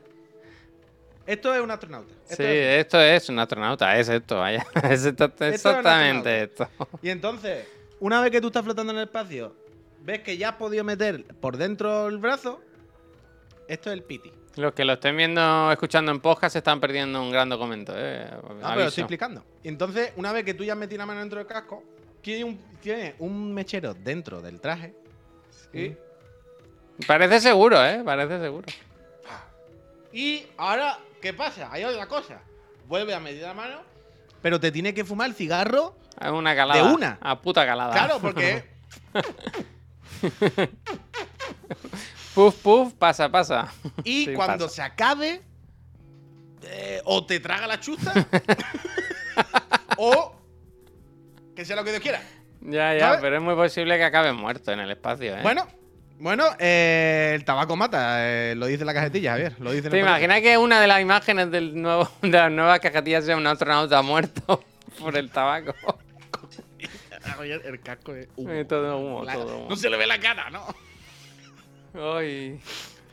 [1.25, 2.13] Esto es un astronauta.
[2.29, 4.65] Esto Sí, es esto es un astronauta, es esto, vaya.
[4.83, 6.67] Es esto- exactamente esto.
[7.01, 7.65] Y entonces,
[7.99, 9.55] una vez que tú estás flotando en el espacio,
[10.01, 12.61] ves que ya has podido meter por dentro el brazo.
[13.67, 14.31] Esto es el piti.
[14.57, 18.27] Los que lo estén viendo, escuchando en podcast, se están perdiendo un gran documento, eh.
[18.31, 19.43] No, pero estoy explicando.
[19.63, 21.83] Y entonces, una vez que tú ya has metido la mano dentro del casco,
[22.21, 24.93] tiene un, tiene un mechero dentro del traje.
[25.73, 25.95] Y,
[27.07, 28.01] Parece seguro, eh.
[28.05, 28.67] Parece seguro.
[30.11, 31.69] y ahora, ¿qué pasa?
[31.71, 32.41] Hay otra cosa.
[32.85, 33.77] Vuelve a la mano,
[34.41, 35.95] pero te tiene que fumar el cigarro.
[36.21, 36.83] Una calada.
[36.85, 37.17] De una.
[37.21, 37.93] A puta calada.
[37.93, 38.65] Claro, porque
[42.35, 43.73] Puf, puf, pasa, pasa.
[44.03, 44.75] Y Sí, cuando pasa.
[44.75, 45.41] se acabe,
[46.63, 48.11] eh, o te traga la chusta,
[49.97, 50.35] o
[51.55, 52.21] que sea lo que Dios quiera.
[52.61, 53.21] Ya, ya, ¿Sabes?
[53.21, 55.41] pero es muy posible que acabe muerto en el espacio, ¿eh?
[55.41, 55.67] Bueno,
[56.23, 59.55] bueno, eh, el tabaco mata, eh, lo dice la cajetilla, Javier.
[59.59, 63.25] Lo dice ¿Te imaginas que una de las imágenes del nuevo, de las nuevas cajetillas
[63.25, 64.63] sea un astronauta muerto
[64.99, 65.73] por el tabaco?
[67.23, 68.65] Javier, el casco es humo.
[68.65, 69.69] Todo humo, La- todo humo.
[69.69, 70.65] No se le ve la cara, ¿no?
[72.15, 72.57] Ay,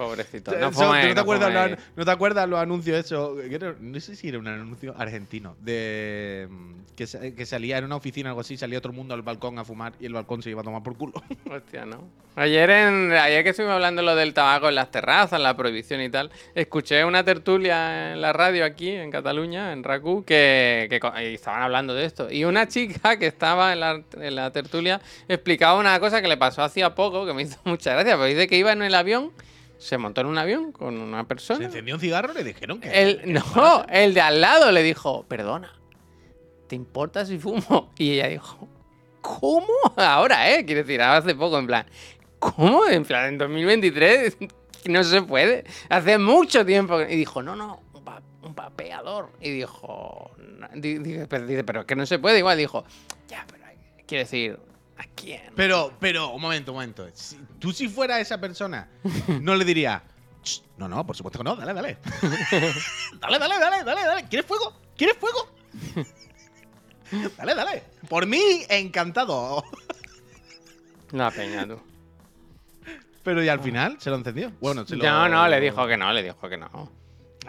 [0.07, 0.51] pobrecito.
[0.53, 3.13] Eso, No ¿tú fuméis, no, te no acuerdas los, ¿No te acuerdas los anuncios
[3.51, 5.57] era- No sé si era un anuncio argentino.
[5.61, 6.47] De.
[6.51, 9.59] mm, Que, que salía en una oficina o algo así, salía el mundo al balcón
[9.59, 11.15] a fumar y el balcón se iba a tomar por culo.
[11.51, 12.09] Hostia, ¿no?
[12.37, 16.11] Ayer, en, ayer que estuvimos hablando lo del tabaco en las terrazas, la prohibición y
[16.11, 21.63] tal, escuché una tertulia en la radio aquí, en Cataluña, en RACU, que, que estaban
[21.63, 22.31] hablando de esto.
[22.31, 26.37] Y una chica que estaba en la, en la tertulia explicaba una cosa que le
[26.37, 29.33] pasó hacía poco, que me hizo mucha gracia, pero dice que iba en el avión,
[29.81, 31.65] se montó en un avión con una Se persona.
[31.65, 32.89] encendió un cigarro y le dijeron que.
[32.91, 35.73] El, no, el de al lado le dijo, perdona,
[36.69, 37.91] ¿te importa si fumo?
[37.97, 38.69] Y ella dijo,
[39.21, 39.67] ¿cómo?
[39.97, 40.65] Ahora, ¿eh?
[40.67, 41.87] Quiere decir, hace poco, en plan,
[42.39, 42.87] ¿cómo?
[42.87, 44.37] En plan, en 2023
[44.87, 45.65] no se puede.
[45.89, 46.99] Hace mucho tiempo.
[46.99, 47.13] que-".
[47.13, 49.31] Y dijo, no, no, un, pa- un papeador.
[49.41, 52.39] Y dijo, no", di- dice, pero, dice, pero es que no se puede.
[52.39, 52.85] Igual dijo,
[53.29, 53.65] ya, pero
[54.07, 54.59] quiere decir,
[55.01, 55.53] ¿a quién?
[55.57, 57.09] Pero, pero, un momento, un momento.
[57.15, 58.89] Si- tú si fuera esa persona,
[59.41, 60.03] no le diría.
[60.43, 61.99] "Ch, No, no, por supuesto que no, dale, dale.
[63.21, 64.25] dale, dale, dale, dale, dale.
[64.29, 64.75] ¿Quieres fuego?
[64.97, 65.49] ¿Quieres fuego?
[67.37, 67.83] dale, dale.
[68.09, 69.65] Por mí, encantado.
[71.13, 71.81] La peña, tú.
[73.23, 74.51] Pero y al final se lo encendió.
[74.61, 76.91] Bueno, se lo- No, no, le dijo que no, le dijo que no.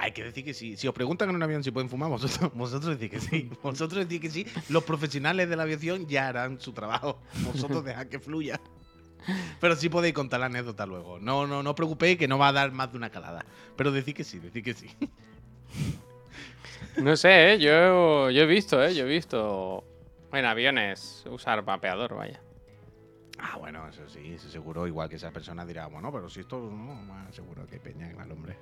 [0.01, 0.75] Hay que decir que sí.
[0.77, 3.51] Si os preguntan en un avión si pueden fumar, vosotros, vosotros decís que sí.
[3.61, 4.47] Vosotros decís que sí.
[4.69, 7.21] Los profesionales de la aviación ya harán su trabajo.
[7.45, 8.59] Vosotros dejad que fluya.
[9.59, 11.19] Pero sí podéis contar la anécdota luego.
[11.19, 13.45] No, no, no os preocupéis que no va a dar más de una calada.
[13.75, 14.89] Pero decís que sí, decís que sí.
[16.97, 17.59] No sé, ¿eh?
[17.59, 18.93] yo, yo he visto, ¿eh?
[18.93, 19.83] yo he visto
[20.33, 22.41] en aviones usar vapeador, vaya.
[23.37, 24.87] Ah, bueno, eso sí, eso seguro.
[24.87, 28.31] Igual que esa persona dirá, bueno, pero si esto no, más seguro que peña al
[28.31, 28.57] hombre.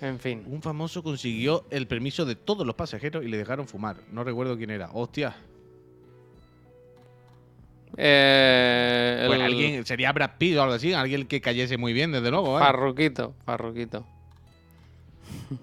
[0.00, 0.44] En fin.
[0.46, 3.96] Un famoso consiguió el permiso de todos los pasajeros y le dejaron fumar.
[4.12, 4.90] No recuerdo quién era.
[4.92, 5.36] Hostia.
[7.96, 10.92] Eh, Pues el alguien, sería Brad Pitt o algo así.
[10.92, 12.58] Alguien que cayese muy bien, desde luego.
[12.58, 12.60] ¿eh?
[12.60, 14.06] Farruquito, Farruquito.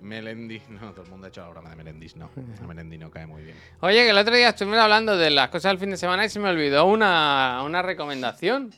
[0.02, 0.62] Melendi.
[0.70, 2.16] No, todo el mundo ha hecho la broma de Melendis.
[2.16, 2.30] No,
[2.62, 3.56] a Melendi no cae muy bien.
[3.82, 6.30] Oye, que el otro día estuvimos hablando de las cosas del fin de semana y
[6.30, 8.74] se me olvidó una, una recomendación.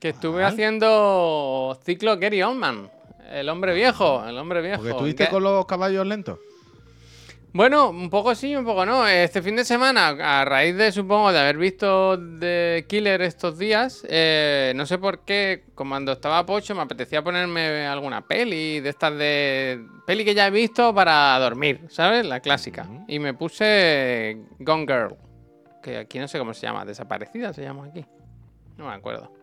[0.00, 2.88] Que estuve haciendo ciclo Gary Oldman.
[3.30, 4.76] El hombre viejo, el hombre viejo.
[4.76, 6.38] Porque estuviste con los caballos lentos.
[7.52, 9.06] Bueno, un poco sí, un poco no.
[9.06, 14.04] Este fin de semana, a raíz de, supongo, de haber visto The Killer estos días,
[14.08, 19.16] eh, no sé por qué, cuando estaba pocho, me apetecía ponerme alguna peli de estas
[19.16, 19.82] de...
[20.06, 22.26] Peli que ya he visto para dormir, ¿sabes?
[22.26, 22.86] La clásica.
[23.08, 25.16] Y me puse Gone Girl,
[25.82, 28.04] que aquí no sé cómo se llama, desaparecida se llama aquí.
[28.76, 29.37] No me acuerdo.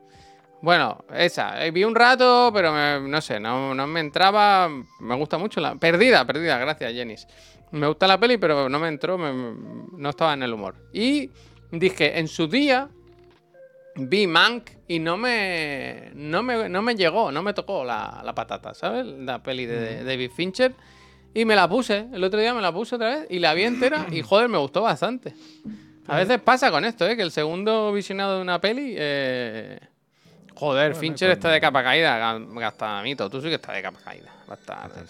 [0.65, 1.63] Bueno, esa.
[1.63, 4.67] eh, Vi un rato, pero me- no sé, no, no me entraba.
[4.99, 5.75] Me gusta mucho la.
[5.75, 7.27] Perdida, perdida, gracias, Jenis.
[7.69, 9.55] Me gusta la peli, pero no me entró, me-
[9.95, 10.73] no estaba en el humor.
[10.91, 11.29] Y
[11.71, 12.89] dije, en su día
[13.95, 18.33] vi Mank y no me, no me, no me llegó, no me tocó la, la
[18.33, 19.05] patata, ¿sabes?
[19.05, 20.73] La peli de, David Fincher.
[21.35, 23.65] Y me la puse, el otro día me la puse otra vez y la vi
[23.65, 25.35] entera y joder, me gustó bastante.
[26.07, 27.15] A veces pasa con esto, ¿eh?
[27.15, 28.95] Que el segundo visionado de una peli...
[28.97, 29.79] eh,
[30.55, 33.29] Joder, Bueno, Fincher está de capa caída, ga- gastamito.
[33.29, 34.31] Tú sí que estás de capa caída.
[34.47, 35.01] Bastante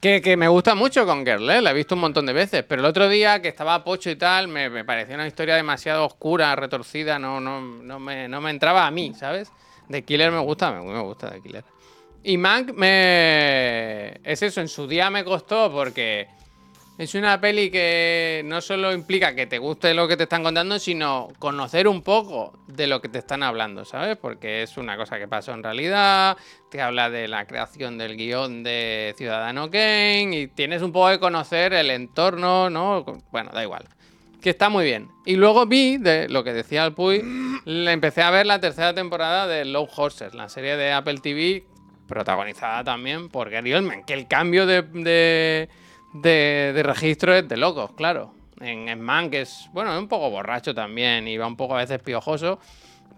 [0.00, 0.20] que-.
[0.20, 1.60] Que, me gusta mucho con Girl, ¿eh?
[1.62, 4.16] la he visto un montón de veces, pero el otro día que estaba pocho y
[4.16, 8.50] tal, me, me parecía una historia demasiado oscura, retorcida, no, no, no, me, no me
[8.50, 9.50] entraba a mí, ¿sabes?
[9.88, 11.64] De Killer me gusta, me, me gusta de Killer.
[12.22, 14.20] Y Mank me...
[14.22, 16.28] Es eso, en su día me costó porque
[16.98, 20.78] es una peli que no solo implica que te guste lo que te están contando,
[20.78, 24.16] sino conocer un poco de lo que te están hablando, ¿sabes?
[24.16, 26.36] Porque es una cosa que pasó en realidad,
[26.70, 31.20] te habla de la creación del guion de Ciudadano Kane y tienes un poco de
[31.20, 33.04] conocer el entorno, ¿no?
[33.30, 33.84] Bueno, da igual.
[34.40, 35.08] Que está muy bien.
[35.26, 37.22] Y luego vi, de lo que decía el Puy,
[37.64, 41.64] le empecé a ver la tercera temporada de Low Horses, la serie de Apple TV,
[42.06, 45.68] protagonizada también por Gary Oldman, que el cambio de,
[46.22, 48.34] de- de registro es de locos, claro.
[48.60, 51.74] En, en Man, que es, bueno, es un poco borracho también y va un poco
[51.74, 52.58] a veces piojoso,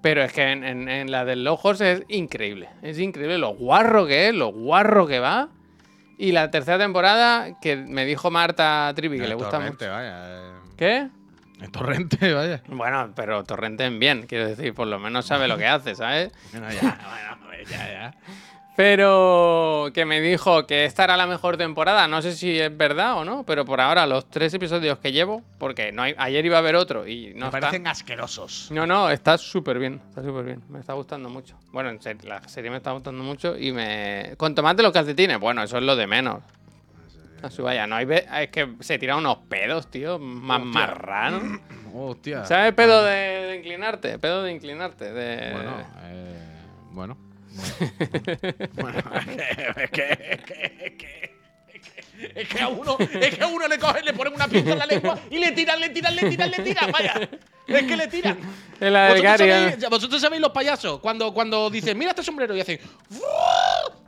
[0.02, 2.68] pero es que en, en- en la del Low Horses es increíble.
[2.82, 5.48] Es increíble lo guarro que es, lo guarro que va.
[6.20, 9.94] Y la tercera temporada, que me dijo Marta Trivi, que El le gusta torrente, mucho.
[9.94, 10.14] vaya.
[10.26, 11.08] eh, ¿Qué?
[11.62, 12.62] El torrente, vaya.
[12.66, 16.32] Bueno, pero Torrente en bien, quiero decir, por lo menos sabe lo que hace, ¿sabes?
[16.50, 16.98] Bueno, ya,
[17.40, 18.14] bueno, ya, ya.
[18.82, 23.18] Pero que me dijo que esta era la mejor temporada, no sé si es verdad
[23.18, 26.56] o no, pero por ahora los tres episodios que llevo, porque no hay, ayer iba
[26.56, 27.60] a haber otro y no Me está.
[27.60, 28.68] parecen asquerosos.
[28.70, 31.56] No, no, está súper bien, está súper bien, me está gustando mucho.
[31.72, 34.34] Bueno, en serio, la serie me está gustando mucho y me...
[34.36, 36.40] Con tomate los calcetines, bueno, eso es lo de menos.
[37.42, 38.04] Así vaya, no hay...
[38.04, 40.72] ve- Es que se tiran unos pedos, tío, más Hostia.
[40.80, 41.42] marranos.
[41.94, 42.44] Hostia.
[42.44, 44.20] ¿Sabes pedo de, de inclinarte?
[44.20, 45.52] Pedo de inclinarte, de...
[45.52, 46.42] Bueno, eh,
[46.92, 47.27] bueno.
[48.74, 53.44] Bueno, es que, es que, es que, es que, es que a uno, es que
[53.44, 55.90] a uno le cogen, le ponen una pinza en la lengua y le tiran, le
[55.90, 57.28] tiran, le tiran, le tiran, vaya.
[57.66, 58.38] Es que le tiran.
[58.80, 62.78] ¿Vosotros, sabéis, vosotros sabéis los payasos cuando, cuando dicen, mira este sombrero y hacen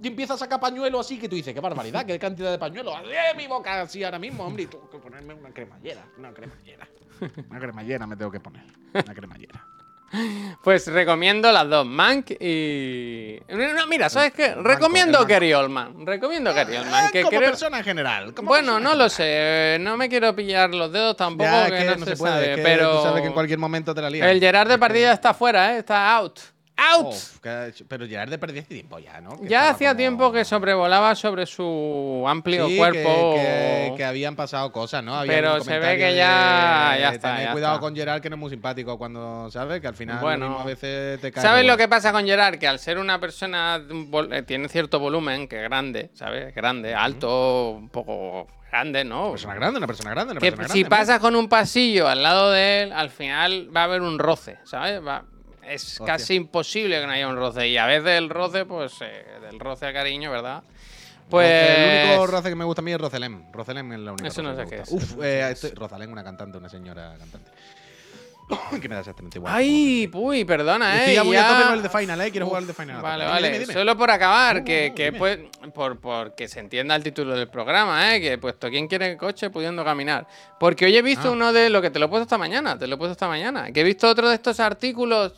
[0.02, 2.92] y empieza a sacar pañuelo así que tú dices, qué barbaridad, qué cantidad de pañuelo.
[3.04, 4.62] ¡Eh, mi boca así ahora mismo, hombre!
[4.62, 6.88] Y tengo que ponerme una cremallera, una cremallera.
[7.50, 8.64] Una cremallera me tengo que poner.
[8.94, 9.62] Una cremallera.
[10.62, 13.38] Pues recomiendo las dos, Mank y.
[13.48, 14.54] No, mira, ¿sabes qué?
[14.54, 15.24] Recomiendo.
[15.24, 16.04] Gary Oldman.
[16.04, 17.06] Recomiendo Gary Oldman.
[17.06, 17.50] Eh, Que como creo...
[17.50, 18.34] persona en general.
[18.34, 19.76] como Bueno, persona no en lo general.
[19.76, 19.78] sé.
[19.80, 22.32] No me quiero pillar los dedos tampoco, Ya, que, que no, no se, se puede,
[22.34, 22.50] sabe.
[22.50, 22.96] es que pero.
[22.96, 24.28] tú sabes que en cualquier momento te la lían.
[24.28, 25.78] El Gerard de Es que- partida está fuera, ¿eh?
[25.78, 26.38] Está out.
[26.92, 27.06] ¡Out!
[27.08, 29.38] Oh, que- pero Gerard de perdí hace tiempo ya, ¿no?
[29.40, 33.34] Que ya hacía como- tiempo que sobrevolaba sobre su amplio Sí, cuerpo.
[33.36, 35.14] Que, que- que habían pasado cosas, ¿no?
[35.14, 37.80] Había Pero se ve que ya- de ya está, Tener ya cuidado está.
[37.80, 39.80] con Gerard, que no es muy simpático cuando, ¿sabes?
[39.80, 40.58] Que al final Bueno.
[40.60, 41.42] a veces te cae.
[41.42, 42.58] ¿Sabes lo que pasa con Gerard?
[42.58, 43.80] Que al ser una persona
[44.32, 46.54] eh, tiene cierto volumen, que es grande, ¿sabes?
[46.54, 49.22] Grande, alto, un poco grande, ¿no?
[49.24, 50.96] Una persona grande, una persona grande, una que persona si grande.
[50.96, 54.58] pasas con un pasillo al lado de él, al final va a haber un roce,
[54.64, 55.04] ¿sabes?
[55.06, 55.24] Va-
[55.70, 56.06] es Hostia.
[56.06, 57.68] casi imposible que no haya un roce.
[57.68, 60.62] Y a veces el roce, pues, eh, del roce a cariño, ¿verdad?
[61.28, 61.48] Pues.
[61.48, 63.44] El único roce que me gusta a mí es Roselem.
[63.52, 64.28] Roselem es la única.
[64.28, 64.90] Eso no sé qué es.
[64.90, 67.50] Uf, eh, estoy- Rosalén, una cantante, una señora cantante.
[68.82, 69.52] que me da exactamente igual.
[69.54, 71.14] Ay, uy, perdona, Estoy eh.
[71.14, 72.30] ya muy ya- a tope con el de Final, ¿eh?
[72.32, 73.00] Quiero jugar el de Final.
[73.00, 73.36] Vale, vale.
[73.46, 73.72] Dime, dime, dime.
[73.74, 75.38] Solo por acabar, No, que, no, que pues,
[75.72, 78.20] por, por que se entienda el título del programa, ¿eh?
[78.20, 80.26] Que puesto quién quiere coche pudiendo caminar.
[80.58, 81.30] Porque hoy he visto Ah.
[81.30, 83.28] uno de lo que te lo he puesto esta mañana, te lo he puesto esta
[83.28, 83.70] mañana.
[83.70, 85.32] Que he visto otro de estos artículos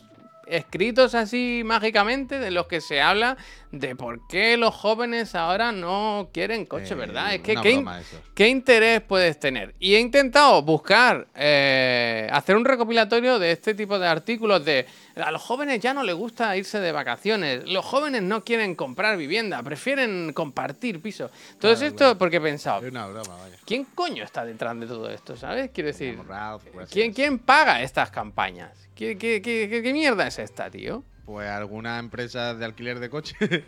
[0.53, 3.36] escritos así mágicamente de los que se habla
[3.70, 7.34] de por qué los jóvenes ahora no quieren coche, Eh, ¿verdad?
[7.34, 8.20] Es que qué, broma eso.
[8.34, 9.74] ¿Qué interés puedes tener?
[9.78, 14.86] Y he intentado buscar, eh, hacer un recopilatorio de este tipo de artículos de
[15.16, 19.16] a los jóvenes ya no les gusta irse de vacaciones, los jóvenes no quieren comprar
[19.18, 21.30] vivienda, prefieren compartir piso.
[21.59, 23.57] Todo Claro, esto porque he pensado, Es una broma, vaya.
[23.66, 25.36] ¿quién coño está detrás de todo esto?
[25.36, 25.70] ¿Sabes?
[25.72, 26.90] Quiero decir, gracias.
[26.90, 28.70] ¿quién, quién paga estas campañas?
[28.95, 31.03] ¿Qué, qué, qué- qué- mierda es esta, tío?
[31.24, 33.34] Pues alguna empresa de alquiler de coche.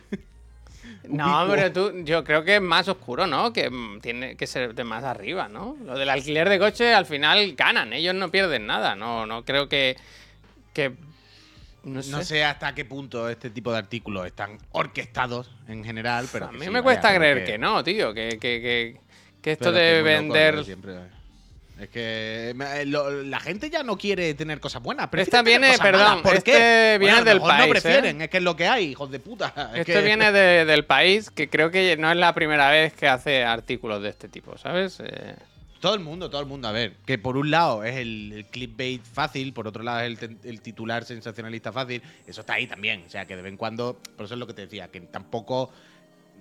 [1.08, 1.42] No, Ubicuo.
[1.42, 3.54] hombre, tú, yo creo que es más oscuro, ¿no?
[3.54, 5.76] Que mm, tiene que ser de más arriba, ¿no?
[5.82, 9.66] Lo del alquiler de coche al final ganan, ellos no pierden nada, no, no creo
[9.66, 9.96] que.
[10.74, 10.92] que
[11.84, 12.10] no sé.
[12.10, 16.46] No sé hasta qué punto este tipo de artículos están orquestados en general, pero.
[16.48, 17.56] a mí sí, me cuesta pero creer que...
[17.58, 19.00] no, tío, que, que,
[19.40, 20.64] que, esto pero de vender.
[20.64, 21.10] siempre, vaya.
[21.78, 25.08] Es que eh, lo- la gente ya no quiere tener cosas buenas.
[25.12, 26.22] Esta tener viene- cosas perdón.
[26.22, 26.96] ¿Por este qué?
[27.00, 28.24] viene del país, No prefieren, ¿eh?
[28.24, 29.52] es que es lo que hay, hijos de puta.
[29.74, 32.92] Es Esto que- viene de- del país, que creo que no es la primera vez
[32.92, 35.00] que hace artículos de este tipo, ¿sabes?
[35.00, 35.34] Eh,
[35.80, 36.66] Todo el mundo, todo el mundo.
[36.68, 40.22] A ver, que por un lado es el, el clickbait fácil, por otro lado es
[40.22, 42.00] el, el titular sensacionalista fácil.
[42.26, 43.02] Eso está ahí también.
[43.06, 43.98] O sea, que de vez en cuando.
[44.16, 45.70] Por eso es lo que te decía, que tampoco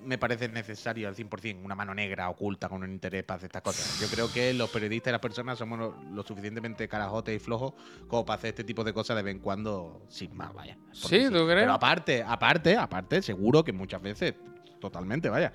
[0.06, 3.62] me parece necesario al 100% una mano negra oculta con un interés para hacer estas
[3.62, 4.00] cosas.
[4.00, 7.74] Yo creo que los periodistas y las personas somos lo, lo suficientemente carajotes y flojos
[8.08, 10.78] como para hacer este tipo de cosas de vez en cuando sin más, vaya.
[10.92, 11.62] Sí, ¿tú crees?
[11.62, 14.34] Pero aparte, aparte, aparte, seguro que muchas veces,
[14.80, 15.52] totalmente, vaya.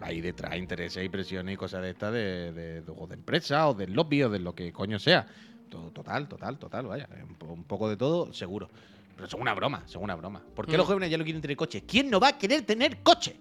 [0.00, 3.68] hay detrás intereses y presiones y cosas de estas de, de, de, o de empresa
[3.68, 5.26] o del lobby o de lo que coño sea.
[5.68, 7.08] Todo, total, total, total, vaya.
[7.46, 8.70] Un poco de todo, seguro.
[9.16, 10.40] Pero son una broma, son una broma.
[10.54, 10.76] ¿Por qué Mm.
[10.78, 11.82] los jóvenes ya no quieren tener coche?
[11.86, 13.36] ¿Quién no va a querer tener coche?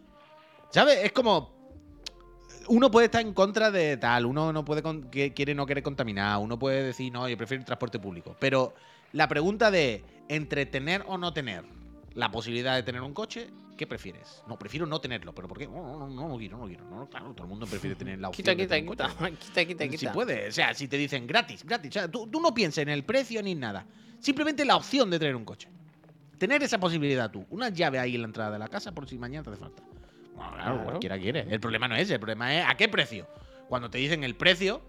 [0.72, 1.00] ¿Sabes?
[1.04, 1.56] Es como.
[2.70, 5.84] Uno puede estar en contra de tal, uno no puede con- que quiere no querer
[5.84, 8.36] contaminar, uno puede decir, no, yo prefiero el transporte público.
[8.40, 8.74] Pero
[9.14, 11.64] la pregunta de entre tener o no tener
[12.14, 13.48] la posibilidad de tener un coche,
[13.78, 14.44] ¿qué prefieres?
[14.48, 15.66] No, prefiero no tenerlo, pero ¿por qué?
[15.68, 16.84] No, no, no, no quiero, no quiero.
[16.90, 19.08] No, claro, todo el mundo prefiere tener la opción Quita, de quita, tener quita.
[19.16, 19.38] coche.
[19.66, 21.90] Quita, quita, Si puede, o sea, si te dicen gratis, gratis.
[21.92, 23.86] O sea, tú, tú no pienses en el precio ni en nada.
[24.20, 25.70] Simplemente la opción de tener un coche.
[26.38, 27.46] Tener esa posibilidad tú.
[27.50, 29.82] Una llave ahí en la entrada de la casa por si mañana te hace falta.
[30.38, 30.84] Bueno, claro, Claro.
[30.86, 31.46] cualquiera quiere.
[31.50, 33.28] El problema no es ese, el problema es a qué precio.
[33.68, 34.82] Cuando te dicen el precio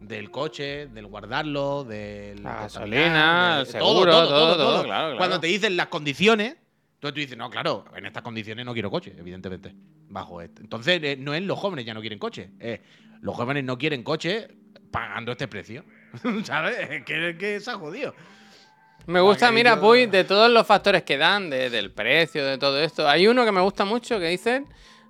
[0.00, 2.42] del coche, del guardarlo, del.
[2.42, 5.16] La gasolina, de- el seguro, todo, todo, claro, claro.
[5.18, 6.56] Cuando te dicen las condiciones,
[6.94, 9.74] entonces tú dices, no, claro, en estas condiciones no quiero coche, evidentemente.
[10.08, 10.62] Bajo este.
[10.62, 12.50] Entonces, eh, no es los jóvenes ya no quieren coche.
[12.60, 12.80] es
[13.20, 14.48] los jóvenes no quieren coche
[14.90, 15.84] pagando este precio.
[16.44, 16.76] ¿Sabes?
[16.90, 18.14] Es que, es que se ha jodido.
[19.06, 22.80] Me gusta, mira, Puy, de todos los factores que dan, de- del precio, de todo
[22.80, 23.08] esto.
[23.08, 24.66] Hay uno que me gusta mucho que dicen,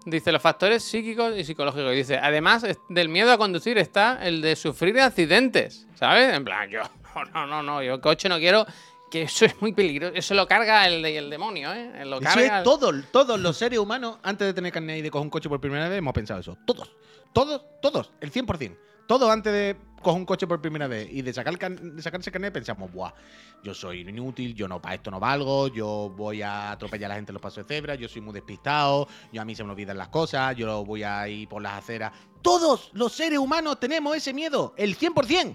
[0.06, 1.92] dice los factores psíquicos y psicológicos.
[1.92, 6.34] Dice, además es- del miedo a conducir está el de sufrir accidentes, ¿sabes?
[6.34, 6.80] En plan, yo,
[7.34, 8.66] no, no, no, yo coche no quiero,
[9.10, 10.14] que eso es muy peligroso.
[10.16, 11.90] Eso lo carga el, el demonio, ¿eh?
[12.06, 15.10] Lo Eso carga es todo, todos los seres humanos, antes de tener carnet y de
[15.10, 16.56] coger un coche por primera vez, hemos pensado eso.
[16.66, 16.90] Todos.
[17.34, 18.76] Todos, todos, el 100%.
[19.06, 22.30] Todos antes de coger un coche por primera vez y de, sacar el de sacarse
[22.30, 23.12] carnet pensamos, buah,
[23.62, 27.14] yo soy inútil, yo no para esto no valgo, yo voy a atropellar a la
[27.16, 29.70] gente en los pasos de cebra, yo soy muy despistado, yo a mí se me
[29.70, 32.12] olvidan las cosas, yo voy a ir por las aceras.
[32.42, 35.54] Todos los seres humanos tenemos ese miedo, el 100%.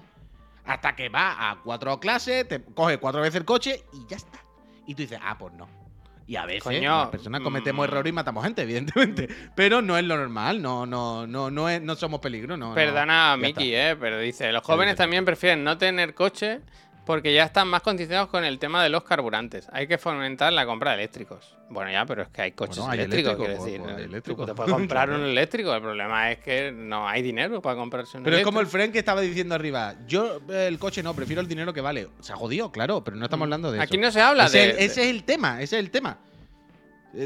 [0.66, 4.40] Hasta que va a cuatro clases, te coge cuatro veces el coche y ya está.
[4.86, 5.87] Y tú dices, ah, pues no.
[6.28, 7.90] Y a veces Coño, las personas cometemos mm.
[7.90, 9.30] errores y matamos gente, evidentemente.
[9.56, 12.70] Pero no es lo normal, no, no, no, no, es, no somos peligro, no.
[12.70, 12.76] no.
[12.76, 16.60] Perdona a Ya Miki, eh, pero dice, los jóvenes también prefieren no tener coche
[17.08, 19.68] porque ya están más condicionados con el tema de los carburantes.
[19.72, 21.56] Hay que fomentar la compra de eléctricos.
[21.70, 24.06] Bueno, ya, pero es que hay coches Bueno, hay eléctricos, eléctricos, quiero decir.
[24.10, 24.46] eléctricos.
[24.46, 28.24] te puedes comprar un eléctrico, el problema es que no hay dinero para comprarse un
[28.24, 28.50] Pero es eléctrico.
[28.50, 29.96] como el friend que estaba diciendo arriba.
[30.08, 32.10] Yo eh, el coche no, prefiero el dinero que vale.
[32.20, 33.84] Se ha jodido, claro, pero no estamos hablando de eso.
[33.84, 33.88] Mm.
[33.88, 34.66] Aquí no se habla ese, de...
[34.70, 36.20] es el- ese es el tema, ese es el tema.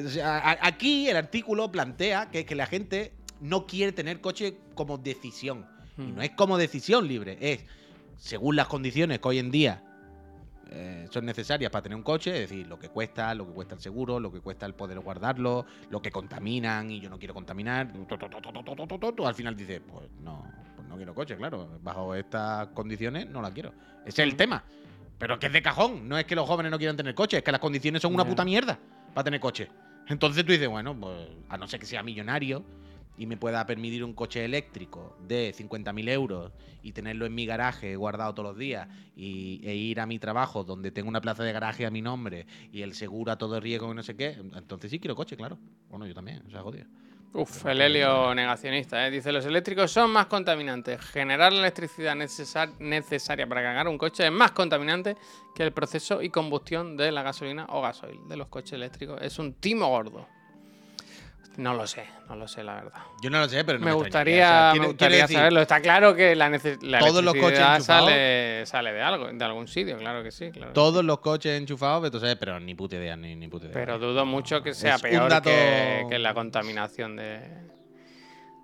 [0.06, 3.12] O sea, a- aquí el artículo plantea que, que la gente
[3.42, 5.66] no quiere tener coche como decisión.
[5.98, 6.16] Y Mm.
[6.16, 7.62] no es como decisión libre, es
[8.22, 9.84] según las condiciones que hoy en día
[11.10, 13.82] son necesarias para tener un coche, es decir, lo que cuesta, lo que cuesta el
[13.82, 17.92] seguro, lo que cuesta el poder guardarlo, lo que contaminan y yo no quiero contaminar,
[19.16, 20.46] tú al final dices, pues no,
[20.76, 23.74] pues no quiero coche, claro, bajo estas condiciones no la quiero.
[24.06, 24.64] Ese es el tema.
[25.18, 27.38] Pero es que es de cajón, no es que los jóvenes no quieran tener coche,
[27.38, 28.80] es que las condiciones son una puta mierda
[29.14, 29.68] para tener coche.
[30.08, 32.64] Entonces tú dices, bueno, pues a no ser que sea millonario,
[33.18, 36.52] y me pueda permitir un coche eléctrico de 50.000 euros
[36.82, 40.64] y tenerlo en mi garaje guardado todos los días y, e ir a mi trabajo
[40.64, 43.92] donde tengo una plaza de garaje a mi nombre y el seguro a todo riesgo
[43.92, 45.58] y no sé qué, entonces sí quiero coche, claro.
[45.90, 46.86] Bueno, yo también, o sea, jodido.
[47.34, 49.12] Uf, el helio negacionista, ¿eh?
[49.12, 51.00] Dice, los eléctricos son más contaminantes.
[51.00, 55.16] Generar la electricidad necesar- necesaria para cargar un coche es más contaminante
[55.56, 59.22] que el proceso y combustión de la gasolina o gasoil de los coches eléctricos.
[59.22, 60.28] Es un timo gordo.
[61.58, 63.02] No lo sé, no lo sé, la verdad.
[63.22, 64.72] Yo no lo sé, pero no me me, gustaría, extrañaría.
[64.72, 65.62] O sea, me gustaría decir, saberlo.
[65.62, 66.50] Está claro que la,
[67.00, 70.50] Todos los coches sale, sale de algo, de algún sitio, claro que sí.
[70.52, 70.72] Claro.
[70.72, 73.74] Todos los coches enchufados, pero, sabes, pero ni puta idea, ni, ni puta idea.
[73.74, 77.42] Pero dudo mucho que sea Es peor dato- que, que la contaminación de...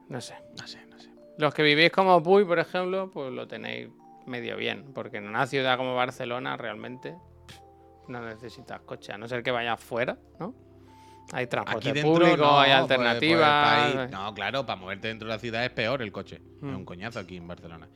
[0.08, 0.36] No sé.
[0.58, 1.10] No sé, no sé.
[1.38, 3.90] Los que vivís como Puy, por ejemplo, pues lo tenéis
[4.26, 4.94] medio bien.
[4.94, 7.16] Porque en una ciudad como Barcelona realmente
[8.08, 10.54] no necesitas coche, a no ser que vayas fuera, ¿no?
[11.34, 13.84] Hay transporte Aquí dentro público, no, hay pues- alternativas.
[13.84, 16.40] pues país- no, claro, para moverte dentro de la ciudad es peor el coche.
[16.62, 16.70] Mm.
[16.70, 17.88] Es un coñazo aquí en Barcelona.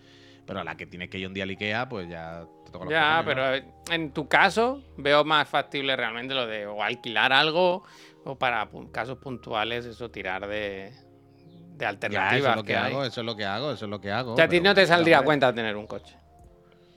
[0.45, 2.85] Pero a la que tienes que ir un día al Ikea, pues ya te toca
[2.85, 3.53] los Ya, cojones, pero ¿no?
[3.55, 7.83] eh, en tu caso veo más factible realmente lo de o alquilar algo
[8.25, 13.03] o para casos puntuales eso tirar de, de Ya, alternativas eso es lo que, hago,
[13.05, 14.33] eso es lo que hago, eso es lo que hago.
[14.33, 16.17] O sea, a ti no te saldría a cuenta tener un coche,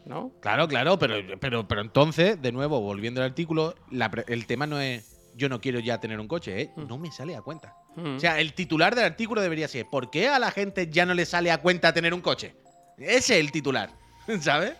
[0.07, 0.33] ¿no?
[0.41, 4.81] Claro, claro, pero, pero, pero entonces, de nuevo, volviendo al artículo, la el tema no
[4.81, 6.73] es yo no quiero ya tener un coche, ¿eh?
[6.77, 6.87] Mm.
[6.87, 7.77] no me sale a cuenta.
[7.97, 8.17] Mm.
[8.17, 11.15] O sea, el titular del artículo debería ser ¿por qué a la gente ya no
[11.15, 12.55] le sale a cuenta tener un coche?
[12.99, 13.91] Ese es el titular,
[14.41, 14.75] ¿sabes?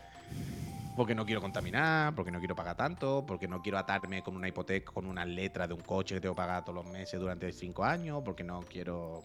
[0.97, 4.47] Porque no quiero contaminar, porque no quiero pagar tanto, porque no quiero atarme con una
[4.47, 7.53] hipoteca, con una letra de un coche que tengo que pagar todos los meses durante
[7.53, 9.23] cinco años, porque no quiero...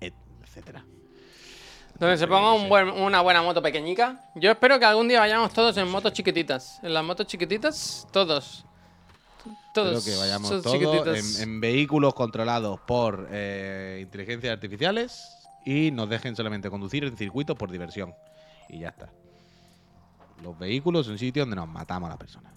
[0.00, 0.12] et-
[0.42, 0.84] etcétera.
[1.98, 4.20] Donde se ponga un buen- una buena moto pequeñica.
[4.34, 6.78] Yo espero que algún día vayamos todos en motos chiquititas.
[6.82, 8.64] En las motos chiquititas, todos.
[9.72, 16.36] Todos que vayamos todos en, en vehículos controlados por eh, inteligencias artificiales y nos dejen
[16.36, 18.14] solamente conducir en circuitos por diversión.
[18.68, 19.10] Y ya está.
[20.42, 22.52] Los vehículos son sitios donde nos matamos a la persona.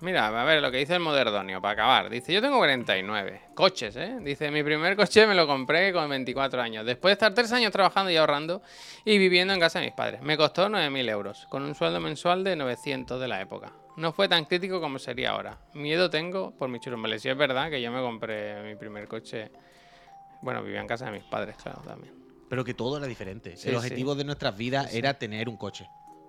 [0.00, 2.10] Mira, a ver lo que dice el Moderdonio, para acabar.
[2.10, 3.40] Dice, yo tengo 49.
[3.54, 4.18] Coches, ¿eh?
[4.20, 6.84] Dice, mi primer coche me lo compré con 24 años.
[6.84, 8.62] Después de estar 3 años trabajando y ahorrando
[9.06, 10.20] y viviendo en casa de mis padres.
[10.20, 13.72] Me costó 9.000 euros, con un sueldo mensual de 900 de la época.
[13.96, 15.58] No fue tan crítico como sería ahora.
[15.74, 17.18] Miedo tengo por mi churumbele.
[17.18, 19.50] Si es verdad que yo me compré mi primer coche...
[20.42, 22.12] Bueno, vivía en casa de mis padres, claro, también.
[22.48, 23.56] Pero que todo era diferente.
[23.56, 23.78] Sí, el sí.
[23.78, 25.88] objetivo de nuestras vidas era tener un coche.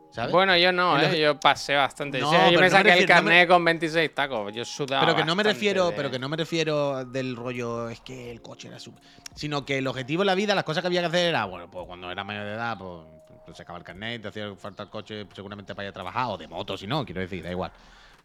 [0.10, 0.31] ¿Sabes?
[0.31, 1.19] Bueno, yo no, Y ¿eh?
[1.22, 2.19] Yo pasé bastante.
[2.19, 4.53] No, yo me no me saqué el refiero- no me- carnet con 26 tacos.
[4.56, 7.89] Yo sudaba pero que no me refiero, de- pero que no me refiero del rollo
[7.89, 8.94] es que el coche era su,
[9.35, 11.69] sino que el objetivo de la vida, las cosas que había que hacer era, bueno,
[11.69, 13.06] pues cuando era mayor de edad, pues,
[13.48, 16.38] pues sacaba el carnet, te hacía falta el coche seguramente para ir a trabajar o
[16.38, 17.72] de moto, si no, quiero decir, da igual.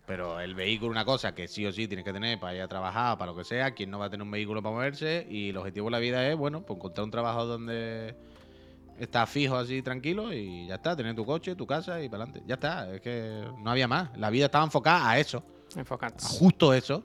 [0.05, 2.67] Pero el vehículo una cosa que sí o sí tienes que tener para ir a
[2.67, 5.51] trabajar, para lo que sea, quien no va a tener un vehículo para moverse y
[5.51, 8.17] el objetivo de la vida es, bueno, pues encontrar un trabajo donde
[8.99, 12.43] estás fijo así tranquilo y ya está, tener tu coche, tu casa y para adelante.
[12.49, 14.11] Ya está, es que no había más.
[14.19, 15.45] La vida estaba enfocada a eso
[15.77, 16.17] Enfocate.
[16.25, 17.05] a justo eso.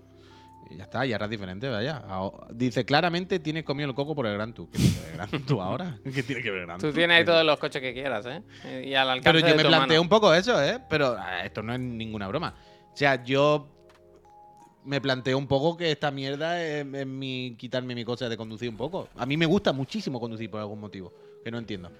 [0.69, 1.97] Y ya está, y ahora es diferente, vaya.
[2.07, 4.69] Ahora- Dice claramente tienes comido el coco por el Gran Tour.
[4.71, 5.97] ¿Qué tiene que ver Gran Tour ahora?
[6.13, 6.95] ¿Qué tiene que ver Gran Tú Tour?
[6.95, 8.41] tienes ahí todos los coches que quieras, ¿eh?
[8.85, 10.01] Y al alcance Pero yo de me tu planteo mano.
[10.01, 10.79] un poco eso, ¿eh?
[10.89, 12.53] Pero ah, esto no es ninguna broma.
[12.93, 13.67] O sea, yo
[14.85, 18.69] me planteo un poco que esta mierda es, es mi, quitarme mi cosa de conducir
[18.69, 19.09] un poco.
[19.17, 21.13] A mí me gusta muchísimo conducir por algún motivo,
[21.43, 21.91] que no entiendo.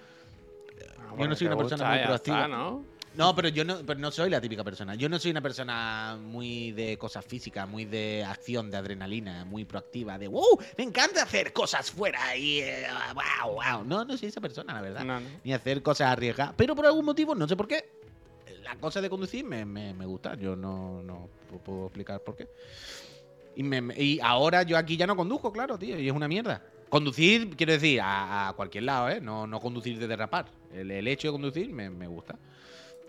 [1.00, 2.38] Ah, yo no soy una persona muy ya proactiva.
[2.46, 2.84] está, ¿no?
[3.18, 4.94] No, pero yo no, pero no soy la típica persona.
[4.96, 9.66] Yo no soy una persona muy de cosas físicas, muy de acción, de adrenalina, muy
[9.66, 12.86] proactiva, de wow, me encanta hacer cosas fuera y eh,
[13.16, 13.84] wow, wow.
[13.84, 15.04] No, no soy esa persona, la verdad.
[15.04, 15.28] No, no.
[15.44, 16.54] Ni hacer cosas arriesgadas.
[16.56, 17.90] Pero por algún motivo, no sé por qué,
[18.64, 20.36] la cosa de conducir me, me, me gusta.
[20.36, 22.48] Yo no, no pu- puedo explicar por qué.
[23.56, 26.28] Y, me- me- y ahora yo aquí ya no conduzco, claro, tío, y es una
[26.28, 26.62] mierda.
[26.90, 29.20] Conducir, quiero decir, a, a cualquier lado, ¿eh?
[29.20, 30.46] No, no conducir de derrapar.
[30.74, 32.36] El, el hecho de conducir me, me gusta.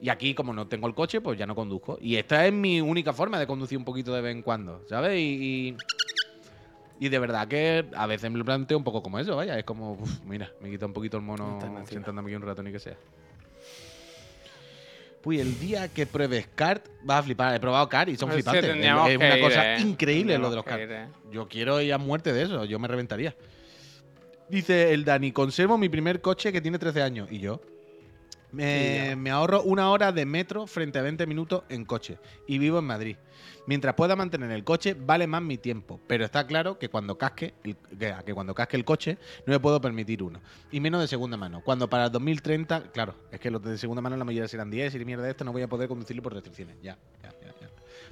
[0.00, 1.98] Y aquí, como no tengo el coche, pues ya no conduzco.
[2.00, 5.18] Y esta es mi única forma de conducir un poquito de vez en cuando, ¿sabes?
[5.18, 5.76] Y,
[7.00, 9.58] y, y de verdad que a veces me lo planteo un poco como eso, vaya.
[9.58, 11.58] Es como, uf, mira, me quita un poquito el mono
[11.88, 12.96] sentándome aquí un rato ni que sea.
[15.20, 17.56] Pues el día que pruebes kart, vas a flipar.
[17.56, 18.76] He probado kart y son Pues sí, flipantes.
[18.76, 19.80] Es- una ir, cosa eh.
[19.80, 21.08] increíble lo de los ir, eh.
[21.32, 23.34] Yo quiero ir a muerte de eso, yo me reventaría.
[24.48, 27.28] Dice el Dani, conservo mi primer coche que tiene 13 años.
[27.32, 27.60] ¿Y yo?
[28.52, 32.18] Me, ahorro una hora de metro frente a 20 minutos en coche.
[32.46, 33.16] Y vivo en Madrid.
[33.66, 36.00] Mientras pueda mantener el coche, vale más mi tiempo.
[36.06, 39.60] Pero está claro que cuando casque el, que, que cuando casque el coche, no me
[39.60, 40.40] puedo permitir uno.
[40.70, 41.60] Y menos de segunda mano.
[41.62, 44.94] Cuando para el 2030, claro, es que los de segunda mano la mayoría serán 10
[44.94, 46.76] y mierda de esto, no voy a poder conducirlo por restricciones.
[46.82, 47.68] Ya, ya, ya, ya.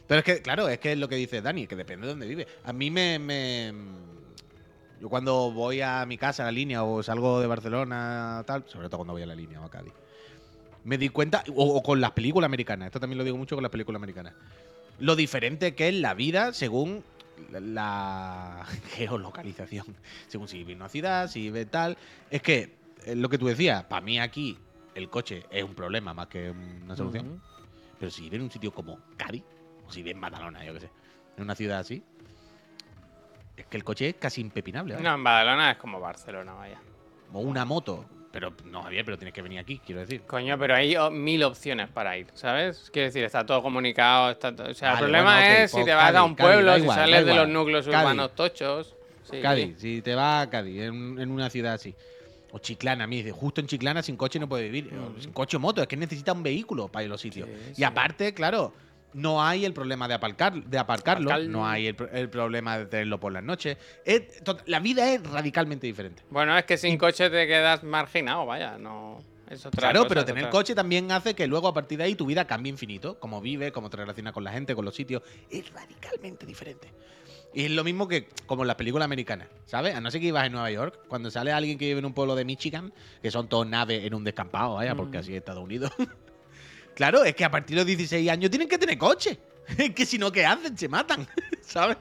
[0.07, 2.27] Pero es que, claro, es que es lo que dice Dani, que depende de dónde
[2.27, 2.47] vive.
[2.65, 3.73] A mí me, me-
[5.01, 8.89] Yo cuando voy a mi casa, a la línea, o salgo de Barcelona, tal, sobre
[8.89, 9.93] todo cuando voy a la línea o a Cádiz,
[10.87, 13.63] me di cuenta, o, o con las películas americanas, esto también lo digo mucho con
[13.63, 14.35] las películas americanas,
[14.99, 17.05] lo diferente que es la vida según
[17.51, 18.65] la
[18.95, 19.87] geolocalización.
[20.29, 21.97] Según si vive en una ciudad, si vive tal.
[22.31, 24.59] Es que, eh, lo que tú decías, para mí aquí
[24.95, 27.43] el coche es un problema más que una solución.
[27.99, 29.43] Pero si vive en un sitio como Cádiz,
[29.87, 30.91] o si vive en Badalona, yo qué sé,
[31.37, 32.03] en una ciudad así,
[33.57, 34.95] es que el coche es casi impepinable.
[34.95, 35.07] ¿vale?
[35.07, 36.81] No, en Badalona es como Barcelona, vaya.
[37.33, 38.05] O una moto.
[38.37, 40.21] Pero no, Javier, pero tienes que venir aquí, quiero decir.
[40.27, 42.91] Coño, pero hay mil opciones para ir, ¿sabes?
[42.93, 44.31] Quiero decir, está todo comunicado.
[44.31, 46.37] Está to- O sea, Vale, el problema bueno, es si pues te vas a un
[46.37, 47.99] pueblo, si igual, sales de los núcleos Cádiz.
[47.99, 48.95] urbanos tochos.
[49.31, 49.41] Sí.
[49.41, 51.95] Cádiz, si te vas a Cádiz, en, en una ciudad así.
[52.53, 54.91] O Chiclana, a mí, dice, justo en Chiclana sin coche no puede vivir.
[55.19, 57.49] Sin coche o moto, es que necesita un vehículo para ir a los sitios.
[57.49, 57.85] Sí, y sí.
[57.85, 58.75] aparte, claro,
[59.17, 62.87] no hay el problema de, aparcar, de aparcarlo, Aparcar- no hay el, el problema de
[62.87, 63.77] tenerlo por las noches.
[64.05, 66.23] Es la vida es radicalmente diferente.
[66.31, 69.19] Bueno, es que sin coche te quedas marginado, vaya, no.
[69.49, 72.05] Es otra Claro, cosa, pero tener otra- coche también hace que luego a partir de
[72.05, 73.19] ahí tu vida cambie infinito.
[73.21, 75.23] Cómo vives, cómo te relacionas con la gente, con los sitios.
[75.51, 76.93] Es radicalmente diferente.
[77.55, 79.95] Y es lo mismo que como en las películas americanas, ¿sabes?
[79.95, 82.13] A no ser que ibas en Nueva York, cuando sale alguien que vive en un
[82.13, 85.21] pueblo de Michigan, que son todos naves en un descampado, vaya, porque Mm.
[85.21, 85.91] así es Estados Unidos.
[86.97, 89.39] claro, es que a partir de los 16 años tienen que tener coche.
[89.79, 90.77] Es que si no, ¿qué hacen?
[90.79, 91.27] Se matan,
[91.61, 91.97] ¿sabes?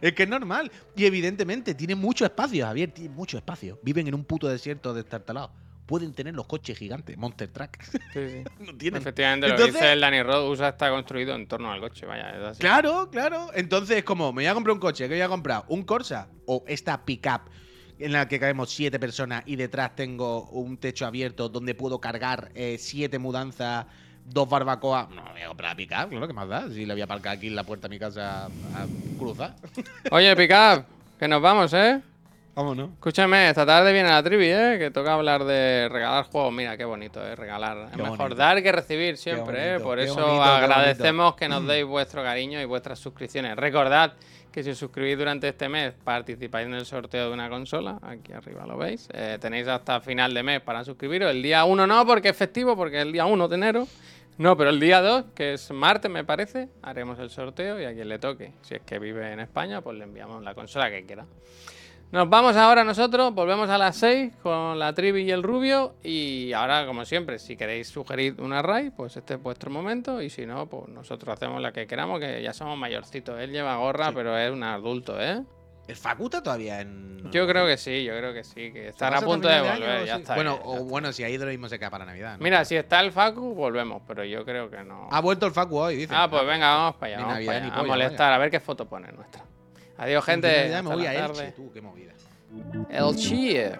[0.00, 0.70] Es que es normal.
[0.96, 3.78] Y evidentemente tienen mucho espacio, Javier, tienen mucho espacio.
[3.82, 5.50] Viven en un puto desierto destartalado.
[5.86, 7.78] Pueden tener los coches gigantes, Monster Truck.
[8.12, 8.44] Sí, sí.
[8.58, 9.00] no tienen.
[9.00, 12.04] Efectivamente, lo que Entonces- dice el Danny Rod, USA está construido en torno al coche,
[12.04, 12.58] vaya, es así.
[12.60, 13.50] Claro, claro.
[13.54, 15.64] Entonces, como me voy a comprar un coche, ¿qué voy a comprar?
[15.68, 16.26] ¿Un Corsa?
[16.46, 17.42] ¿O esta pickup
[18.00, 22.50] en la que cabemos siete personas y detrás tengo un techo abierto donde puedo cargar
[22.56, 23.86] eh, siete mudanzas
[24.24, 25.08] dos barbacoas.
[25.10, 26.68] No, me voy a comprar a picar, claro, ¿qué más da?
[26.70, 28.86] Si le voy a aparcar aquí en la puerta de mi casa a
[29.18, 29.54] cruzar.
[30.10, 30.84] Oye, Pickup,
[31.18, 32.00] que nos vamos, ¿eh?
[32.54, 32.90] Vámonos.
[32.92, 34.76] Escúchame, esta tarde viene la trivi, ¿eh?
[34.78, 36.52] Que toca hablar de regalar juegos.
[36.52, 37.34] Mira, qué bonito, ¿eh?
[37.34, 37.86] Regalar.
[37.86, 38.36] Es Qué mejor bonito.
[38.36, 39.70] dar que recibir siempre, ¿eh?
[39.72, 43.56] bonito, Por qué eso bonito, agradecemos que nos deis vuestro cariño y vuestras suscripciones.
[43.56, 44.12] Recordad
[44.52, 47.98] que si os suscribís durante este mes, participáis en el sorteo de una consola.
[48.02, 49.08] Aquí arriba lo veis.
[49.12, 51.32] Eh, tenéis hasta final de mes para suscribiros.
[51.32, 53.88] El día 1 no, porque es festivo, porque es el día 1 de enero.
[54.38, 57.92] No, pero el día 2, que es martes, me parece, haremos el sorteo y a
[57.94, 61.04] quien le toque, si es que vive en España, pues le enviamos la consola que
[61.04, 61.24] quiera.
[62.14, 65.96] Nos vamos ahora nosotros, volvemos a las 6 con la Trivi y el Rubio.
[66.04, 70.22] Y ahora, como siempre, si queréis sugerir una raid, pues este es vuestro momento.
[70.22, 73.40] Y si no, pues nosotros hacemos la que queramos, que ya somos mayorcitos.
[73.40, 75.42] Él lleva gorra, pero es un adulto, ¿eh?
[75.88, 77.32] ¿El Facuta todavía en.?
[77.32, 80.06] Yo creo que sí, yo creo que sí, que estará a punto de año volver,
[80.06, 80.36] ya está.
[80.36, 80.84] Bueno, ya o está.
[80.84, 82.38] bueno, si ido lo mismo se queda para Navidad.
[82.38, 82.44] ¿no?
[82.44, 85.08] Mira, si está el Facu, volvemos, pero yo creo que no.
[85.10, 86.14] Ha vuelto el Facu hoy, dice.
[86.16, 88.88] Ah, pues venga, vamos para allá, vamos para allá, a molestar, a ver qué foto
[88.88, 89.42] pone nuestra.
[89.96, 90.68] Adiós, gente.
[90.70, 91.44] Ya me voy a tarde.
[91.44, 92.12] Elche, tú, qué movida.
[92.88, 93.78] El Chie.